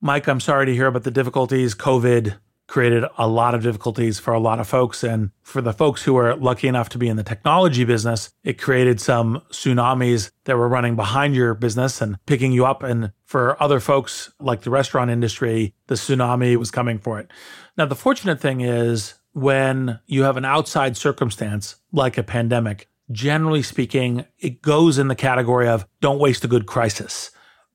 Mike, 0.00 0.28
I'm 0.28 0.40
sorry 0.40 0.66
to 0.66 0.74
hear 0.74 0.86
about 0.86 1.04
the 1.04 1.10
difficulties. 1.10 1.74
COVID 1.74 2.36
created 2.72 3.04
a 3.18 3.28
lot 3.28 3.54
of 3.54 3.62
difficulties 3.62 4.18
for 4.18 4.32
a 4.32 4.40
lot 4.40 4.58
of 4.58 4.66
folks. 4.66 5.04
And 5.04 5.30
for 5.42 5.60
the 5.60 5.74
folks 5.74 6.02
who 6.02 6.14
were 6.14 6.34
lucky 6.36 6.68
enough 6.68 6.88
to 6.88 6.98
be 6.98 7.06
in 7.06 7.18
the 7.18 7.22
technology 7.22 7.84
business, 7.84 8.30
it 8.44 8.54
created 8.58 8.98
some 8.98 9.42
tsunamis 9.50 10.30
that 10.44 10.56
were 10.56 10.70
running 10.70 10.96
behind 10.96 11.34
your 11.34 11.52
business 11.52 12.00
and 12.00 12.16
picking 12.24 12.50
you 12.50 12.64
up. 12.64 12.82
And 12.82 13.12
for 13.26 13.62
other 13.62 13.78
folks 13.78 14.32
like 14.40 14.62
the 14.62 14.70
restaurant 14.70 15.10
industry, 15.10 15.74
the 15.88 15.96
tsunami 15.96 16.56
was 16.56 16.70
coming 16.70 16.98
for 16.98 17.20
it. 17.20 17.30
Now, 17.76 17.84
the 17.84 17.94
fortunate 17.94 18.40
thing 18.40 18.62
is 18.62 19.16
when 19.34 20.00
you 20.06 20.22
have 20.22 20.38
an 20.38 20.46
outside 20.46 20.96
circumstance 20.96 21.76
like 21.92 22.16
a 22.16 22.22
pandemic, 22.22 22.88
generally 23.10 23.62
speaking, 23.62 24.24
it 24.38 24.62
goes 24.62 24.96
in 24.96 25.08
the 25.08 25.14
category 25.14 25.68
of 25.68 25.86
don't 26.00 26.18
waste 26.18 26.42
a 26.42 26.48
good 26.48 26.64
crisis. 26.64 27.32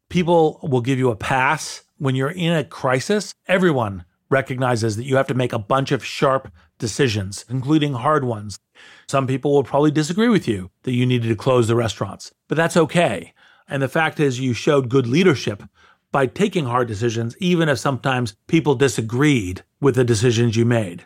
People 0.10 0.60
will 0.64 0.82
give 0.82 0.98
you 0.98 1.12
a 1.12 1.16
pass 1.16 1.84
when 2.00 2.16
you're 2.16 2.32
in 2.32 2.54
a 2.54 2.64
crisis. 2.64 3.36
Everyone 3.48 4.04
recognizes 4.30 4.96
that 4.96 5.06
you 5.06 5.16
have 5.16 5.28
to 5.28 5.34
make 5.34 5.54
a 5.54 5.60
bunch 5.60 5.92
of 5.92 6.06
sharp 6.06 6.52
decisions, 6.80 7.46
including 7.50 7.94
hard 7.94 8.24
ones. 8.24 8.60
Some 9.08 9.28
people 9.28 9.54
will 9.54 9.64
probably 9.64 9.92
disagree 9.92 10.30
with 10.30 10.48
you 10.48 10.70
that 10.84 10.94
you 10.94 11.06
needed 11.06 11.30
to 11.30 11.36
close 11.36 11.68
the 11.68 11.76
restaurants, 11.76 12.34
but 12.48 12.56
that's 12.56 12.78
okay. 12.78 13.34
And 13.68 13.82
the 13.82 13.88
fact 13.88 14.20
is, 14.20 14.40
you 14.40 14.54
showed 14.54 14.90
good 14.90 15.08
leadership 15.08 15.64
by 16.12 16.26
taking 16.26 16.66
hard 16.66 16.88
decisions, 16.88 17.36
even 17.40 17.70
if 17.70 17.80
sometimes 17.80 18.36
people 18.48 18.76
disagreed 18.76 19.64
with 19.82 19.96
the 19.96 20.04
decisions 20.04 20.56
you 20.56 20.66
made. 20.66 21.06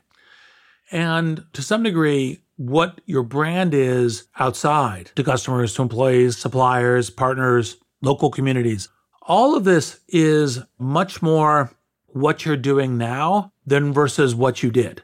And 0.91 1.43
to 1.53 1.61
some 1.61 1.83
degree, 1.83 2.41
what 2.57 3.01
your 3.05 3.23
brand 3.23 3.73
is 3.73 4.27
outside 4.37 5.11
to 5.15 5.23
customers, 5.23 5.73
to 5.73 5.81
employees, 5.81 6.37
suppliers, 6.37 7.09
partners, 7.09 7.77
local 8.01 8.29
communities. 8.29 8.89
All 9.23 9.55
of 9.55 9.63
this 9.63 9.99
is 10.07 10.59
much 10.77 11.21
more 11.21 11.71
what 12.13 12.45
you're 12.45 12.57
doing 12.57 12.97
now 12.97 13.53
than 13.65 13.93
versus 13.93 14.35
what 14.35 14.63
you 14.63 14.71
did. 14.71 15.03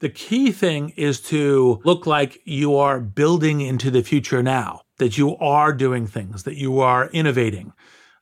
The 0.00 0.08
key 0.10 0.52
thing 0.52 0.90
is 0.90 1.20
to 1.22 1.80
look 1.84 2.06
like 2.06 2.40
you 2.44 2.76
are 2.76 3.00
building 3.00 3.62
into 3.62 3.90
the 3.90 4.02
future 4.02 4.42
now, 4.42 4.82
that 4.98 5.16
you 5.16 5.36
are 5.38 5.72
doing 5.72 6.06
things, 6.06 6.42
that 6.42 6.56
you 6.56 6.80
are 6.80 7.08
innovating, 7.10 7.72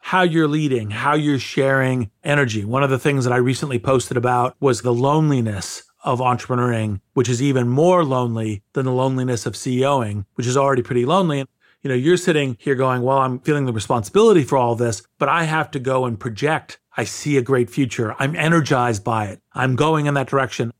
how 0.01 0.23
you're 0.23 0.47
leading, 0.47 0.91
how 0.91 1.15
you're 1.15 1.39
sharing 1.39 2.11
energy. 2.23 2.65
One 2.65 2.85
of 2.85 2.91
the 2.91 2.99
things 2.99 3.25
that 3.25 3.33
I 3.33 3.39
recently 3.39 3.79
posted 3.79 4.17
about 4.17 4.55
was 4.61 4.83
the 4.83 4.95
loneliness 4.95 5.83
of 6.05 6.21
entrepreneuring, 6.21 7.01
which 7.15 7.29
is 7.29 7.43
even 7.43 7.67
more 7.69 8.05
lonely 8.05 8.63
than 8.75 8.85
the 8.85 8.93
loneliness 8.93 9.47
of 9.47 9.55
CEOing, 9.55 10.27
which 10.35 10.47
is 10.47 10.57
already 10.57 10.83
pretty 10.83 11.07
lonely. 11.07 11.47
You 11.85 11.91
know, 11.91 11.97
you're 11.97 12.17
sitting 12.17 12.57
here 12.59 12.75
going, 12.77 13.03
well, 13.03 13.19
I'm 13.19 13.41
feeling 13.41 13.67
the 13.67 13.73
responsibility 13.73 14.43
for 14.43 14.57
all 14.57 14.75
this, 14.75 15.03
but 15.19 15.29
I 15.29 15.45
have 15.45 15.71
to 15.73 15.79
go 15.79 16.07
and 16.07 16.19
project. 16.19 16.79
I 16.97 17.05
see 17.05 17.37
a 17.37 17.43
great 17.43 17.69
future. 17.69 18.17
I'm 18.19 18.35
energized 18.35 19.05
by 19.05 19.27
it. 19.27 19.43
I'm 19.53 19.77
going 19.77 20.07
in 20.07 20.15
that 20.15 20.29
direction. 20.29 20.73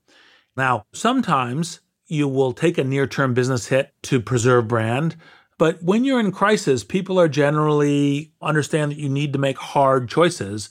Now, 0.57 0.87
sometimes 0.95 1.81
you 2.07 2.27
will 2.27 2.55
take 2.55 2.79
a 2.79 2.85
near 2.85 3.07
term 3.07 3.35
business 3.35 3.67
hit 3.67 3.93
to 4.05 4.19
preserve 4.19 4.67
brand. 4.67 5.17
But 5.59 5.83
when 5.83 6.05
you're 6.05 6.21
in 6.21 6.33
crisis, 6.33 6.85
people 6.85 7.21
are 7.21 7.29
generally 7.29 8.33
understand 8.41 8.93
that 8.93 8.99
you 8.99 9.11
need 9.11 9.35
to 9.35 9.39
make 9.39 9.59
hard 9.59 10.09
choices. 10.09 10.71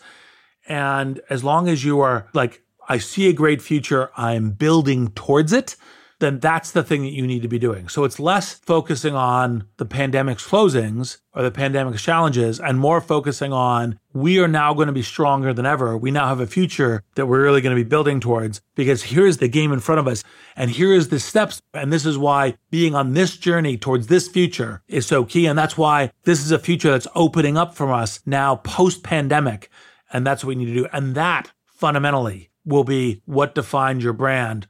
And 0.67 1.21
as 1.29 1.43
long 1.43 1.67
as 1.67 1.85
you 1.85 1.99
are 1.99 2.27
like 2.33 2.63
I 2.89 2.97
see 2.97 3.29
a 3.29 3.33
great 3.33 3.61
future, 3.61 4.09
I'm 4.17 4.49
building 4.51 5.09
towards 5.09 5.53
it, 5.53 5.75
then 6.23 6.39
that's 6.39 6.71
the 6.71 6.83
thing 6.83 7.03
that 7.03 7.11
you 7.11 7.27
need 7.27 7.41
to 7.41 7.47
be 7.47 7.59
doing. 7.59 7.89
So 7.89 8.05
it's 8.05 8.19
less 8.19 8.53
focusing 8.53 9.13
on 9.13 9.67
the 9.77 9.85
pandemic's 9.85 10.47
closings 10.47 11.17
or 11.35 11.43
the 11.43 11.51
pandemic's 11.51 12.01
challenges 12.01 12.59
and 12.59 12.79
more 12.79 13.01
focusing 13.01 13.51
on 13.51 13.99
we 14.13 14.39
are 14.39 14.47
now 14.47 14.73
going 14.73 14.87
to 14.87 14.93
be 14.93 15.01
stronger 15.01 15.53
than 15.53 15.65
ever. 15.65 15.97
We 15.97 16.11
now 16.11 16.27
have 16.27 16.39
a 16.39 16.47
future 16.47 17.03
that 17.15 17.25
we're 17.25 17.43
really 17.43 17.61
going 17.61 17.75
to 17.75 17.83
be 17.83 17.87
building 17.87 18.19
towards 18.19 18.61
because 18.75 19.03
here's 19.03 19.37
the 19.37 19.47
game 19.47 19.73
in 19.73 19.79
front 19.79 19.99
of 19.99 20.07
us 20.07 20.23
and 20.55 20.71
here 20.71 20.93
is 20.93 21.09
the 21.09 21.19
steps. 21.19 21.61
And 21.73 21.91
this 21.91 22.05
is 22.05 22.17
why 22.17 22.55
being 22.71 22.95
on 22.95 23.13
this 23.13 23.35
journey 23.35 23.77
towards 23.77 24.07
this 24.07 24.27
future 24.27 24.81
is 24.87 25.05
so 25.05 25.25
key. 25.25 25.45
And 25.45 25.57
that's 25.57 25.77
why 25.77 26.11
this 26.23 26.39
is 26.39 26.51
a 26.51 26.59
future 26.59 26.91
that's 26.91 27.07
opening 27.15 27.57
up 27.57 27.75
for 27.75 27.91
us 27.91 28.21
now 28.25 28.57
post 28.57 29.03
pandemic. 29.03 29.69
And 30.11 30.25
that's 30.25 30.43
what 30.43 30.49
we 30.49 30.55
need 30.55 30.73
to 30.73 30.81
do. 30.81 30.87
And 30.93 31.15
that 31.15 31.51
fundamentally 31.65 32.49
will 32.65 32.83
be 32.83 33.21
what 33.25 33.55
defines 33.55 34.03
your 34.03 34.13
brand. 34.13 34.67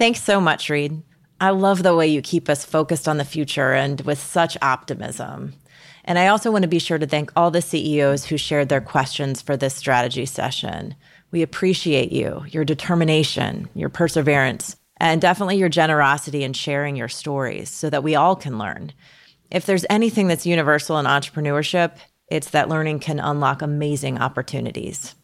Thanks 0.00 0.22
so 0.22 0.40
much, 0.40 0.70
Reid. 0.70 1.02
I 1.42 1.50
love 1.50 1.82
the 1.82 1.94
way 1.94 2.06
you 2.06 2.22
keep 2.22 2.48
us 2.48 2.64
focused 2.64 3.06
on 3.06 3.18
the 3.18 3.24
future 3.24 3.74
and 3.74 4.00
with 4.00 4.18
such 4.18 4.56
optimism. 4.62 5.52
And 6.06 6.18
I 6.18 6.28
also 6.28 6.50
want 6.50 6.62
to 6.62 6.68
be 6.68 6.78
sure 6.78 6.96
to 6.96 7.06
thank 7.06 7.30
all 7.36 7.50
the 7.50 7.60
CEOs 7.60 8.24
who 8.24 8.38
shared 8.38 8.70
their 8.70 8.80
questions 8.80 9.42
for 9.42 9.58
this 9.58 9.74
strategy 9.74 10.24
session. 10.24 10.94
We 11.32 11.42
appreciate 11.42 12.12
you, 12.12 12.46
your 12.48 12.64
determination, 12.64 13.68
your 13.74 13.90
perseverance, 13.90 14.74
and 14.96 15.20
definitely 15.20 15.58
your 15.58 15.68
generosity 15.68 16.44
in 16.44 16.54
sharing 16.54 16.96
your 16.96 17.08
stories 17.08 17.68
so 17.68 17.90
that 17.90 18.02
we 18.02 18.14
all 18.14 18.36
can 18.36 18.56
learn. 18.56 18.94
If 19.50 19.66
there's 19.66 19.84
anything 19.90 20.28
that's 20.28 20.46
universal 20.46 20.98
in 20.98 21.04
entrepreneurship, 21.04 21.98
it's 22.26 22.48
that 22.52 22.70
learning 22.70 23.00
can 23.00 23.20
unlock 23.20 23.60
amazing 23.60 24.16
opportunities. 24.16 25.14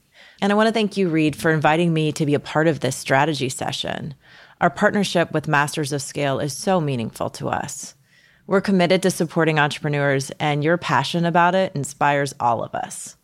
And 0.43 0.53
I 0.53 0.55
want 0.55 0.67
to 0.67 0.73
thank 0.73 0.99
you, 0.99 1.09
Reid, 1.09 1.35
for 1.35 1.51
inviting 1.51 1.95
me 1.95 2.13
to 2.13 2.27
be 2.27 2.35
a 2.35 2.41
part 2.41 2.69
of 2.69 2.81
this 2.81 2.95
strategy 2.95 3.49
session. 3.49 4.15
Our 4.59 4.71
partnership 4.71 5.33
with 5.33 5.49
Masters 5.49 5.93
of 5.93 6.01
Scale 6.01 6.41
is 6.41 6.55
so 6.55 6.81
meaningful 6.81 7.29
to 7.31 7.51
us. 7.51 7.95
We're 8.47 8.63
committed 8.63 9.03
to 9.03 9.11
supporting 9.11 9.59
entrepreneurs, 9.59 10.31
and 10.41 10.65
your 10.65 10.79
passion 10.79 11.27
about 11.27 11.55
it 11.55 11.73
inspires 11.75 12.33
all 12.41 12.65
of 12.65 12.75
us. 12.75 13.17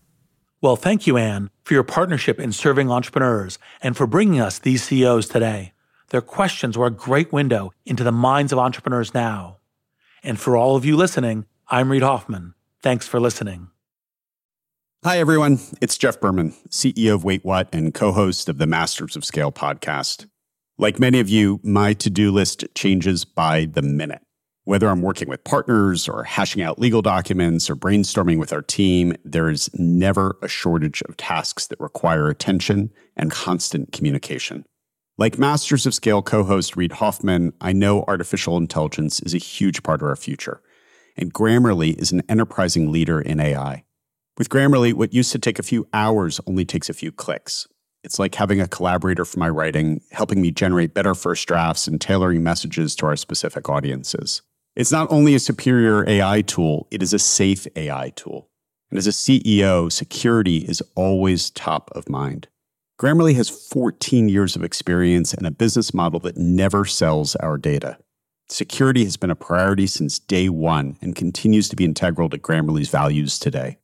Well, 0.60 0.76
thank 0.76 1.06
you, 1.06 1.16
Anne, 1.16 1.48
for 1.64 1.72
your 1.72 1.84
partnership 1.84 2.38
in 2.38 2.52
serving 2.52 2.90
entrepreneurs 2.90 3.58
and 3.80 3.96
for 3.96 4.06
bringing 4.06 4.40
us 4.40 4.58
these 4.58 4.84
CEOs 4.84 5.26
today. 5.26 5.72
Their 6.10 6.20
questions 6.20 6.76
were 6.76 6.86
a 6.86 6.90
great 6.90 7.32
window 7.32 7.72
into 7.86 8.04
the 8.04 8.12
minds 8.12 8.52
of 8.52 8.58
entrepreneurs 8.58 9.14
now. 9.14 9.56
And 10.22 10.38
for 10.38 10.54
all 10.54 10.76
of 10.76 10.84
you 10.84 10.96
listening, 10.98 11.46
I'm 11.68 11.90
Reid 11.90 12.02
Hoffman. 12.02 12.52
Thanks 12.82 13.08
for 13.08 13.18
listening. 13.18 13.68
Hi, 15.02 15.18
everyone. 15.18 15.60
It's 15.80 15.96
Jeff 15.96 16.20
Berman, 16.20 16.52
CEO 16.68 17.14
of 17.14 17.24
Wait 17.24 17.42
What 17.42 17.68
and 17.72 17.94
co 17.94 18.12
host 18.12 18.50
of 18.50 18.58
the 18.58 18.66
Masters 18.66 19.16
of 19.16 19.24
Scale 19.24 19.50
podcast. 19.50 20.26
Like 20.82 20.98
many 20.98 21.20
of 21.20 21.28
you, 21.28 21.60
my 21.62 21.94
to 21.94 22.10
do 22.10 22.32
list 22.32 22.64
changes 22.74 23.24
by 23.24 23.66
the 23.66 23.82
minute. 23.82 24.20
Whether 24.64 24.88
I'm 24.88 25.00
working 25.00 25.28
with 25.28 25.44
partners 25.44 26.08
or 26.08 26.24
hashing 26.24 26.60
out 26.60 26.80
legal 26.80 27.02
documents 27.02 27.70
or 27.70 27.76
brainstorming 27.76 28.40
with 28.40 28.52
our 28.52 28.62
team, 28.62 29.14
there 29.24 29.48
is 29.48 29.70
never 29.74 30.36
a 30.42 30.48
shortage 30.48 31.00
of 31.02 31.16
tasks 31.16 31.68
that 31.68 31.78
require 31.78 32.28
attention 32.28 32.90
and 33.16 33.30
constant 33.30 33.92
communication. 33.92 34.64
Like 35.16 35.38
Masters 35.38 35.86
of 35.86 35.94
Scale 35.94 36.20
co 36.20 36.42
host 36.42 36.74
Reid 36.74 36.94
Hoffman, 36.94 37.52
I 37.60 37.72
know 37.72 38.02
artificial 38.08 38.56
intelligence 38.56 39.20
is 39.20 39.34
a 39.34 39.38
huge 39.38 39.84
part 39.84 40.02
of 40.02 40.08
our 40.08 40.16
future, 40.16 40.62
and 41.16 41.32
Grammarly 41.32 41.96
is 41.96 42.10
an 42.10 42.22
enterprising 42.28 42.90
leader 42.90 43.20
in 43.20 43.38
AI. 43.38 43.84
With 44.36 44.48
Grammarly, 44.48 44.94
what 44.94 45.14
used 45.14 45.30
to 45.30 45.38
take 45.38 45.60
a 45.60 45.62
few 45.62 45.86
hours 45.92 46.40
only 46.44 46.64
takes 46.64 46.90
a 46.90 46.92
few 46.92 47.12
clicks. 47.12 47.68
It's 48.04 48.18
like 48.18 48.34
having 48.34 48.60
a 48.60 48.68
collaborator 48.68 49.24
for 49.24 49.38
my 49.38 49.48
writing, 49.48 50.00
helping 50.10 50.42
me 50.42 50.50
generate 50.50 50.94
better 50.94 51.14
first 51.14 51.46
drafts 51.46 51.86
and 51.86 52.00
tailoring 52.00 52.42
messages 52.42 52.96
to 52.96 53.06
our 53.06 53.16
specific 53.16 53.68
audiences. 53.68 54.42
It's 54.74 54.90
not 54.90 55.10
only 55.10 55.34
a 55.34 55.38
superior 55.38 56.08
AI 56.08 56.42
tool, 56.42 56.88
it 56.90 57.02
is 57.02 57.12
a 57.12 57.18
safe 57.18 57.66
AI 57.76 58.10
tool. 58.16 58.48
And 58.90 58.98
as 58.98 59.06
a 59.06 59.10
CEO, 59.10 59.90
security 59.90 60.58
is 60.58 60.82
always 60.94 61.50
top 61.50 61.90
of 61.94 62.08
mind. 62.08 62.48
Grammarly 63.00 63.34
has 63.34 63.48
14 63.48 64.28
years 64.28 64.56
of 64.56 64.64
experience 64.64 65.32
and 65.34 65.46
a 65.46 65.50
business 65.50 65.94
model 65.94 66.20
that 66.20 66.36
never 66.36 66.84
sells 66.84 67.36
our 67.36 67.58
data. 67.58 67.98
Security 68.48 69.04
has 69.04 69.16
been 69.16 69.30
a 69.30 69.34
priority 69.36 69.86
since 69.86 70.18
day 70.18 70.48
one 70.48 70.96
and 71.00 71.16
continues 71.16 71.68
to 71.68 71.76
be 71.76 71.84
integral 71.84 72.28
to 72.28 72.38
Grammarly's 72.38 72.90
values 72.90 73.38
today. 73.38 73.78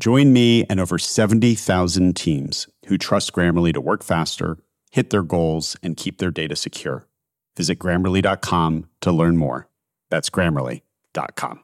Join 0.00 0.32
me 0.32 0.64
and 0.68 0.80
over 0.80 0.98
70,000 0.98 2.16
teams 2.16 2.66
who 2.86 2.98
trust 2.98 3.32
Grammarly 3.32 3.72
to 3.72 3.80
work 3.80 4.02
faster, 4.02 4.58
hit 4.90 5.10
their 5.10 5.22
goals, 5.22 5.76
and 5.82 5.96
keep 5.96 6.18
their 6.18 6.30
data 6.30 6.56
secure. 6.56 7.06
Visit 7.56 7.78
grammarly.com 7.78 8.86
to 9.02 9.12
learn 9.12 9.36
more. 9.36 9.68
That's 10.10 10.30
grammarly.com. 10.30 11.60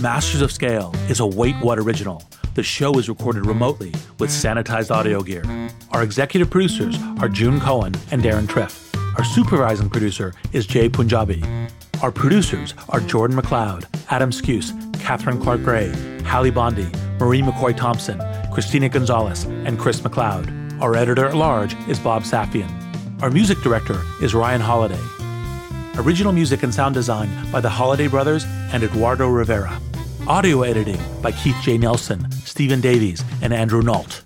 Masters 0.00 0.42
of 0.42 0.52
Scale 0.52 0.94
is 1.08 1.20
a 1.20 1.26
Wait 1.26 1.56
What 1.56 1.78
original. 1.78 2.22
The 2.54 2.62
show 2.62 2.98
is 2.98 3.08
recorded 3.08 3.46
remotely 3.46 3.92
with 4.18 4.30
sanitized 4.30 4.90
audio 4.90 5.22
gear. 5.22 5.44
Our 5.90 6.02
executive 6.02 6.50
producers 6.50 6.96
are 7.20 7.28
June 7.28 7.60
Cohen 7.60 7.94
and 8.10 8.22
Deron 8.22 8.46
Triff. 8.46 8.94
Our 9.16 9.24
supervising 9.24 9.90
producer 9.90 10.34
is 10.52 10.66
Jay 10.66 10.88
Punjabi. 10.88 11.42
Our 12.00 12.12
producers 12.12 12.74
are 12.90 13.00
Jordan 13.00 13.36
McLeod, 13.36 13.84
Adam 14.08 14.30
Skuse, 14.30 14.72
Catherine 15.00 15.40
Clark 15.40 15.64
Gray, 15.64 15.92
Hallie 16.22 16.52
Bondi, 16.52 16.88
Marie 17.18 17.42
McCoy 17.42 17.76
Thompson, 17.76 18.22
Christina 18.52 18.88
Gonzalez, 18.88 19.42
and 19.44 19.80
Chris 19.80 20.00
McLeod. 20.02 20.80
Our 20.80 20.94
editor 20.94 21.26
at 21.26 21.34
large 21.34 21.74
is 21.88 21.98
Bob 21.98 22.22
Safian. 22.22 22.70
Our 23.20 23.30
music 23.30 23.58
director 23.62 24.00
is 24.22 24.32
Ryan 24.32 24.60
Holladay. 24.60 25.00
Original 25.98 26.32
music 26.32 26.62
and 26.62 26.72
sound 26.72 26.94
design 26.94 27.28
by 27.50 27.60
the 27.60 27.68
Holladay 27.68 28.08
Brothers 28.08 28.44
and 28.72 28.84
Eduardo 28.84 29.28
Rivera. 29.28 29.80
Audio 30.28 30.62
editing 30.62 31.00
by 31.20 31.32
Keith 31.32 31.56
J. 31.62 31.78
Nelson, 31.78 32.30
Stephen 32.30 32.80
Davies, 32.80 33.24
and 33.42 33.52
Andrew 33.52 33.82
Nault. 33.82 34.22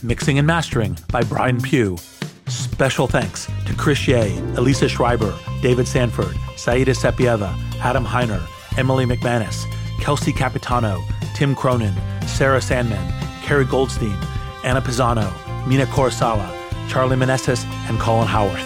Mixing 0.00 0.38
and 0.38 0.46
mastering 0.46 0.96
by 1.10 1.24
Brian 1.24 1.60
Pugh. 1.60 1.98
Special 2.46 3.08
thanks 3.08 3.50
to 3.66 3.74
Chris 3.74 4.06
Ye, 4.06 4.38
Elisa 4.56 4.88
Schreiber, 4.88 5.36
David 5.66 5.88
Sanford, 5.88 6.36
Saida 6.54 6.92
Sepieva, 6.92 7.52
Adam 7.80 8.04
Heiner, 8.04 8.40
Emily 8.78 9.04
McManus, 9.04 9.64
Kelsey 10.00 10.32
Capitano, 10.32 11.02
Tim 11.34 11.56
Cronin, 11.56 11.92
Sarah 12.24 12.62
Sandman, 12.62 13.12
Carrie 13.42 13.64
Goldstein, 13.64 14.16
Anna 14.62 14.80
Pisano, 14.80 15.28
Mina 15.66 15.84
Kurosawa, 15.86 16.48
Charlie 16.88 17.16
Manessis, 17.16 17.64
and 17.88 17.98
Colin 17.98 18.28
Howarth. 18.28 18.62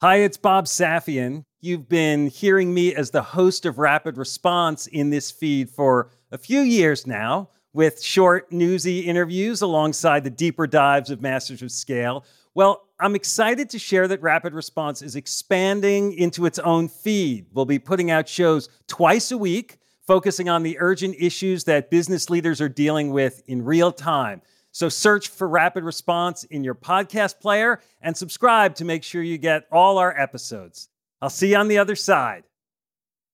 Hi, 0.00 0.16
it's 0.16 0.36
Bob 0.36 0.64
Safian. 0.64 1.44
You've 1.60 1.88
been 1.88 2.26
hearing 2.26 2.74
me 2.74 2.92
as 2.92 3.12
the 3.12 3.22
host 3.22 3.64
of 3.64 3.78
Rapid 3.78 4.16
Response 4.18 4.88
in 4.88 5.10
this 5.10 5.30
feed 5.30 5.70
for 5.70 6.10
a 6.32 6.38
few 6.38 6.62
years 6.62 7.06
now, 7.06 7.50
with 7.72 8.02
short, 8.02 8.50
newsy 8.50 9.00
interviews 9.00 9.62
alongside 9.62 10.24
the 10.24 10.30
deeper 10.30 10.66
dives 10.66 11.10
of 11.10 11.20
Masters 11.20 11.62
of 11.62 11.70
Scale. 11.70 12.24
Well, 12.54 12.88
I'm 12.98 13.14
excited 13.14 13.70
to 13.70 13.78
share 13.78 14.08
that 14.08 14.20
Rapid 14.20 14.54
Response 14.54 15.02
is 15.02 15.14
expanding 15.14 16.12
into 16.14 16.46
its 16.46 16.58
own 16.58 16.88
feed. 16.88 17.46
We'll 17.52 17.64
be 17.64 17.78
putting 17.78 18.10
out 18.10 18.28
shows 18.28 18.68
twice 18.88 19.30
a 19.30 19.38
week, 19.38 19.78
focusing 20.06 20.48
on 20.48 20.64
the 20.64 20.76
urgent 20.80 21.14
issues 21.18 21.64
that 21.64 21.90
business 21.90 22.28
leaders 22.28 22.60
are 22.60 22.68
dealing 22.68 23.12
with 23.12 23.42
in 23.46 23.64
real 23.64 23.92
time. 23.92 24.42
So 24.72 24.88
search 24.88 25.28
for 25.28 25.48
Rapid 25.48 25.84
Response 25.84 26.44
in 26.44 26.64
your 26.64 26.74
podcast 26.74 27.40
player 27.40 27.80
and 28.02 28.16
subscribe 28.16 28.74
to 28.76 28.84
make 28.84 29.04
sure 29.04 29.22
you 29.22 29.38
get 29.38 29.66
all 29.70 29.98
our 29.98 30.18
episodes. 30.18 30.88
I'll 31.22 31.30
see 31.30 31.50
you 31.50 31.56
on 31.56 31.68
the 31.68 31.78
other 31.78 31.96
side. 31.96 32.44